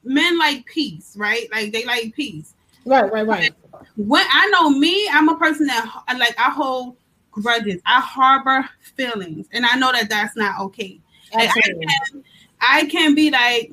[0.05, 1.51] men like peace, right?
[1.51, 2.55] Like they like peace.
[2.85, 3.11] Right.
[3.11, 3.27] Right.
[3.27, 3.53] Right.
[3.97, 6.97] When I know me, I'm a person that like I hold
[7.31, 7.81] grudges.
[7.87, 11.01] I harbor feelings, and I know that that's not okay.
[11.35, 12.25] Like, I can,
[12.61, 13.73] I can be like,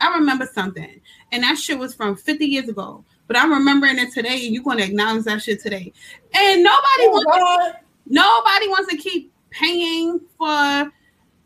[0.00, 1.00] I remember something,
[1.32, 3.04] and that shit was from 50 years ago.
[3.26, 5.92] But I'm remembering it today, and you're going to acknowledge that shit today.
[6.34, 7.80] And nobody Oh, wants God.
[8.06, 10.92] nobody wants to keep paying for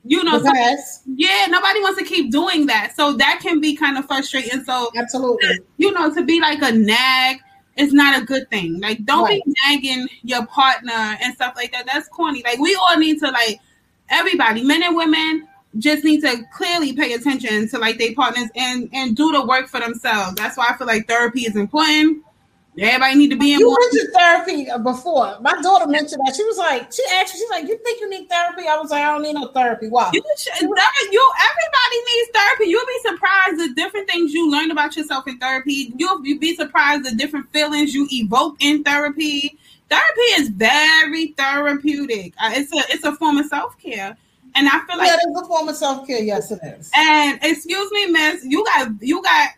[0.04, 0.56] you know some-
[1.16, 2.92] yeah nobody wants to keep doing that.
[2.96, 4.64] So that can be kind of frustrating.
[4.64, 5.60] So Absolutely.
[5.76, 7.38] you know to be like a nag
[7.76, 8.80] is not a good thing.
[8.80, 11.86] Like don't be nagging your partner and stuff like that.
[11.86, 12.42] That's corny.
[12.44, 13.60] Like we all need to like
[14.08, 15.48] everybody men and women
[15.78, 19.68] just need to clearly pay attention to like their partners and and do the work
[19.68, 20.34] for themselves.
[20.34, 22.22] That's why i feel like therapy is important
[22.78, 25.36] everybody need to be in You one mentioned therapy before.
[25.40, 26.34] My daughter mentioned that.
[26.34, 28.66] She was like, she asked me, she's like, you think you need therapy?
[28.68, 29.88] I was like, I don't need no therapy.
[29.88, 30.10] Why?
[30.12, 32.64] You, should, you everybody needs therapy.
[32.66, 35.92] You'll be surprised the different things you learn about yourself in therapy.
[35.96, 39.58] You'll be- be surprised the different feelings you evoke in therapy.
[39.88, 42.32] Therapy is very therapeutic.
[42.42, 44.16] Uh, it's a it's a form of self care,
[44.54, 46.22] and I feel like yeah, there's a form of self care.
[46.22, 46.90] Yes, it is.
[46.94, 49.50] and excuse me, miss, you got you got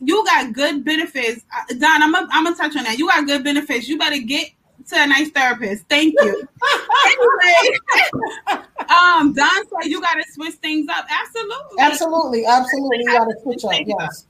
[0.00, 1.44] you got good benefits.
[1.54, 2.12] Uh, Don, I'm
[2.44, 2.98] gonna touch on that.
[2.98, 3.88] You got good benefits.
[3.88, 4.50] You better get
[4.88, 5.84] to a nice therapist.
[5.88, 6.48] Thank you.
[7.06, 7.78] anyway,
[8.88, 11.06] um, Don said you gotta switch things up.
[11.08, 11.78] Absolutely.
[11.78, 12.98] Absolutely, absolutely.
[13.00, 13.72] You got to switch up.
[13.86, 14.26] Yes.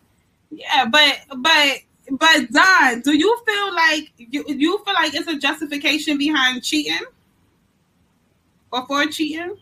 [0.51, 1.79] Yeah, but but
[2.11, 7.07] but Don, do you feel like you, you feel like it's a justification behind cheating
[8.73, 9.57] or for cheating?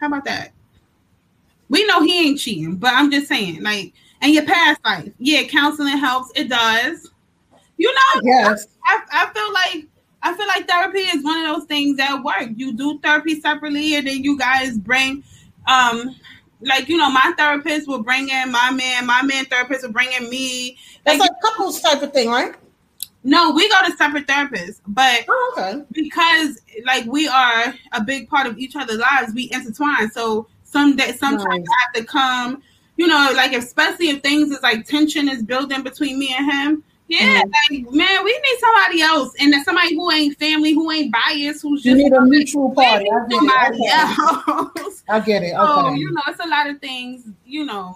[0.00, 0.52] How about that?
[1.68, 5.42] We know he ain't cheating, but I'm just saying, like, and your past life, yeah,
[5.44, 6.30] counseling helps.
[6.34, 7.10] It does.
[7.76, 8.66] You know, Yes.
[8.86, 9.86] I, I feel like
[10.22, 12.48] I feel like therapy is one of those things that work.
[12.56, 15.24] You do therapy separately, and then you guys bring,
[15.66, 16.14] um,
[16.60, 20.12] like you know, my therapist will bring in my man, my man therapist will bring
[20.12, 20.78] in me.
[21.04, 22.54] That's Like, like couples type of thing, right?
[23.24, 25.82] no, we go to separate therapists, but Oh, okay.
[25.92, 30.10] because like we are a big part of each other's lives, we intertwine.
[30.10, 31.66] So some day, sometimes Nice.
[31.68, 32.62] I have to come.
[32.96, 36.84] You know, like especially if things is like tension is building between me and him.
[37.08, 37.84] Yeah, Mm-hmm.
[37.84, 41.62] like man, we need somebody else, and that somebody who ain't family, who ain't biased,
[41.62, 43.06] who's You need a mutual party.
[43.10, 44.68] I get somebody it.
[44.78, 44.80] Okay.
[44.86, 45.02] else.
[45.08, 45.52] I get it.
[45.56, 45.96] So Okay.
[45.98, 47.94] you know, it's a lot of things, you know.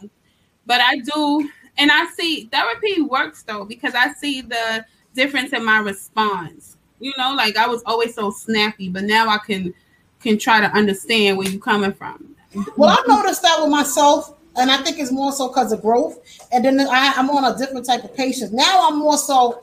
[0.66, 4.84] But I do, and I see therapy works though because I see the
[5.14, 6.76] difference in my response.
[7.00, 9.72] You know, like I was always so snappy, but now I can
[10.20, 12.34] can try to understand where you're coming from.
[12.76, 16.18] Well, I noticed that with myself, and I think it's more so because of growth.
[16.52, 18.52] And then I, I'm on a different type of patience.
[18.52, 19.62] Now I'm more so,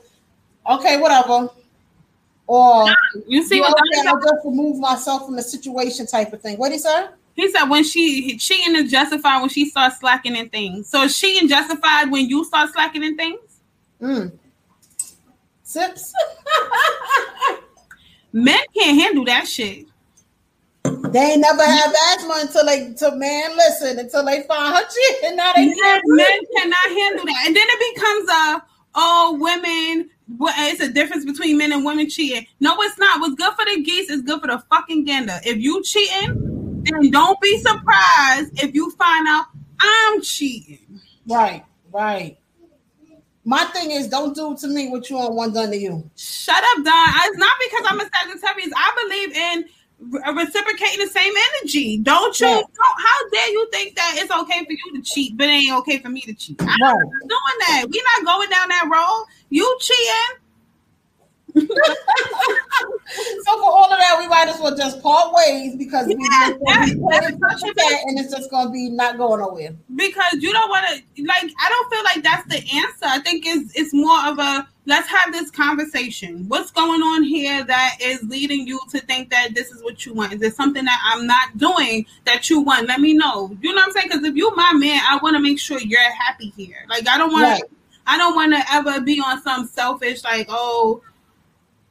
[0.70, 1.48] okay, whatever.
[2.46, 2.86] Or
[3.26, 6.58] You see you what Donnie I'll just remove myself from the situation type of thing.
[6.58, 7.06] What did he say?
[7.34, 10.88] He said when she cheating is justified when she starts slacking in things.
[10.88, 13.40] So is cheating justified when you start slacking in things?
[14.00, 14.32] Mm.
[15.64, 16.12] Sips.
[18.32, 19.86] Men can't handle that shit.
[21.14, 25.22] They ain't never have asthma until they, to man, listen, until they find her shit.
[25.22, 30.10] And now they Men, men cannot handle that, and then it becomes a oh women.
[30.68, 32.44] It's a difference between men and women cheating.
[32.58, 33.20] No, it's not.
[33.20, 35.38] What's good for the geese is good for the fucking gander.
[35.44, 39.46] If you cheating, then don't be surprised if you find out
[39.78, 41.00] I'm cheating.
[41.28, 42.38] Right, right.
[43.44, 46.10] My thing is, don't do to me what you want one done to you.
[46.16, 47.08] Shut up, Don.
[47.22, 48.72] It's not because I'm a Sagittarius.
[48.74, 49.64] I believe in
[50.10, 51.98] reciprocating the same energy.
[51.98, 52.46] Don't you?
[52.46, 52.54] Yeah.
[52.56, 55.72] Don't, how dare you think that it's okay for you to cheat, but it ain't
[55.78, 56.56] okay for me to cheat?
[56.60, 56.78] I'm Right.
[56.78, 56.98] not
[57.28, 57.84] doing that.
[57.90, 59.26] We're not going down that road.
[59.50, 60.40] You cheating?
[61.56, 61.60] so
[63.60, 66.58] for all of that, we might as well just part ways because we Yeah, just
[66.58, 69.70] gonna that- that and it's just gonna be not going nowhere.
[69.94, 73.44] because you don't want to like i don't feel like that's the answer i think
[73.46, 76.44] it's it's more of a let's have this conversation.
[76.48, 80.12] What's going on here that is leading you to think that this is what you
[80.14, 80.32] want?
[80.34, 82.86] Is there something that i'm not doing that you want?
[82.88, 83.56] Let me know.
[83.60, 84.08] You know what i'm saying?
[84.10, 86.84] Because if you're my man i want to make sure you're happy here.
[86.88, 87.60] Like i don't want Right.
[87.60, 87.68] to
[88.06, 91.02] i don't want to ever be on some selfish like oh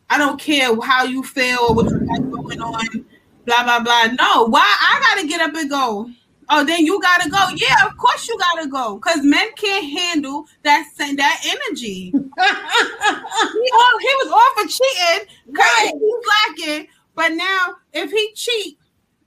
[0.09, 3.05] i don't care how you feel or what you got going on
[3.45, 4.05] blah blah blah.
[4.19, 4.45] No.
[4.45, 4.61] Why?
[4.63, 6.09] I gotta get up and go
[6.49, 7.37] Oh, then you gotta go.
[7.55, 12.11] Yeah, of course you gotta go, cause men can't handle that sen- that energy.
[12.11, 15.91] he, all, he was all for cheating, Right.
[15.93, 16.87] he's lacking.
[17.15, 18.77] But now, if he cheat,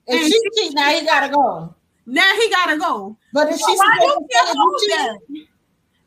[0.07, 1.73] If she she- cheat, now he gotta go.
[2.05, 3.17] now he gotta go.
[3.33, 5.17] But if So she's why you can't hold that?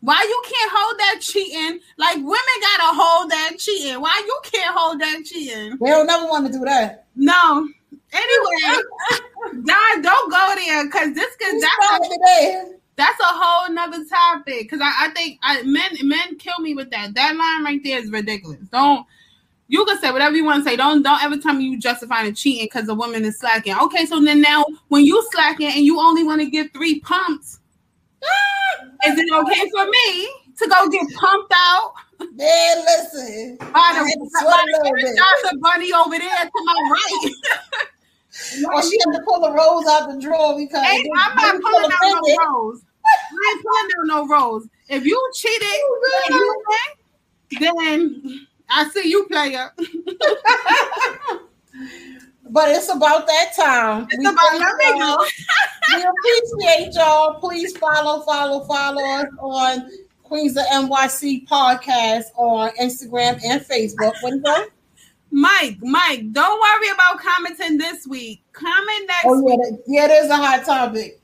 [0.03, 1.81] Why you can't hold that cheating?
[1.99, 4.01] Like women gotta hold that cheating.
[4.01, 5.77] Why you can't hold that cheating?
[5.81, 7.07] they don't never want to do that.
[7.17, 7.69] No.
[8.13, 8.83] Anyway,
[9.65, 12.75] God, don't go there, cause this could Who's that's?
[12.97, 16.91] That's a whole nother topic because I, I think I, men men kill me with
[16.91, 17.15] that.
[17.15, 18.61] That line right there is ridiculous.
[18.71, 19.07] Don't
[19.69, 20.77] you can say whatever you want to say.
[20.77, 23.75] Don't don't ever tell me you justifying cheating because a woman is slacking.
[23.75, 27.61] Okay, so then now when you slacking and you only want to get three pumps,
[29.07, 31.95] is it okay for me to go get pumped out
[32.33, 33.57] Man, listen.
[33.57, 37.33] by the, by a the bunny over there to my right?
[38.73, 41.91] Or she had to pull the rose out the drawer because Hey, I'm not pulling
[41.93, 42.83] out no rolls.
[43.05, 44.69] I ain't pulling out no rolls.
[44.89, 45.63] If you cheated,
[46.31, 46.63] you
[47.51, 49.73] win, then I see you, player.
[52.53, 54.09] But it's about that time.
[54.11, 55.25] It's We about let me go.
[55.95, 57.35] we appreciate y'all.
[57.39, 59.89] Please follow, follow, follow us on
[60.25, 64.15] Queens of NYC podcast on Instagram and Facebook.
[64.23, 64.69] What is that?
[65.31, 68.43] Mike, Mike, don't worry about commenting this week.
[68.53, 69.81] Comment next Oh yeah, week.
[69.87, 71.21] yeah, it is a hot topic.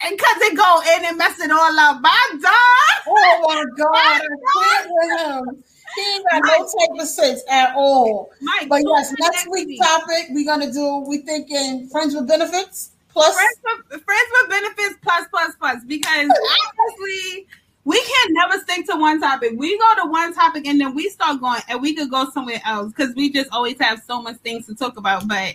[0.00, 2.00] And cause it go in and mess it all up.
[2.00, 3.04] My dog.
[3.08, 4.20] Oh my god, I
[4.54, 5.20] can't with
[5.56, 5.64] him.
[5.96, 8.30] He ain't got no type of sense at all.
[8.40, 10.98] Mike, But yes, next week's topic we're gonna do.
[11.08, 13.34] We thinking friends with benefits plus.
[13.34, 13.58] friends
[13.90, 16.28] with, friends with benefits plus plus plus because
[16.78, 17.46] honestly
[17.88, 21.08] we can't never stick to one topic we go to one topic and then we
[21.08, 24.36] start going and we could go somewhere else because we just always have so much
[24.38, 25.54] things to talk about but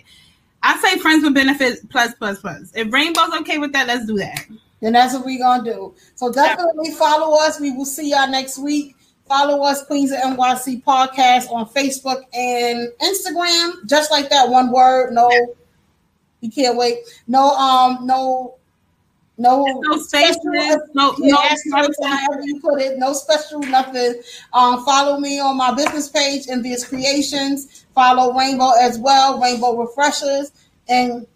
[0.62, 4.16] i say friends with benefits plus plus plus if rainbow's okay with that let's do
[4.16, 4.46] that
[4.84, 5.94] then that's what we're gonna do.
[6.14, 7.58] So definitely follow us.
[7.58, 8.96] We will see y'all next week.
[9.26, 13.86] Follow us, Queens of NYC podcast on Facebook and Instagram.
[13.86, 15.14] Just like that, one word.
[15.14, 15.30] No,
[16.42, 16.98] you can't wait.
[17.26, 18.56] No, um, no,
[19.36, 20.38] no, no spaces
[20.94, 22.98] no no however you put it.
[22.98, 24.14] No special nothing.
[24.52, 27.86] Um, follow me on my business page, Envious Creations.
[27.94, 30.52] Follow Rainbow as well, Rainbow Refreshers.
[30.88, 31.26] And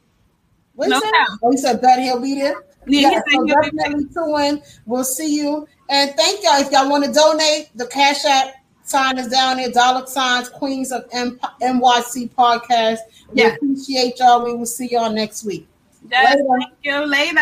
[0.74, 1.10] what No he said?
[1.10, 1.38] doubt.
[1.42, 2.62] Oh, he said that he'll be there.
[2.86, 4.62] Yeah, Yeah, so definitely tune.
[4.86, 5.66] We'll see you.
[5.90, 6.60] And thank y'all.
[6.60, 9.70] If y'all want to donate, the Cash App sign is down there.
[9.70, 12.98] Dollar signs, Queens of M- NYC podcast.
[13.32, 13.48] We Yeah.
[13.54, 14.44] appreciate y'all.
[14.44, 15.66] We will see y'all next week.
[16.10, 16.44] Yes, Later.
[16.60, 17.38] thank you later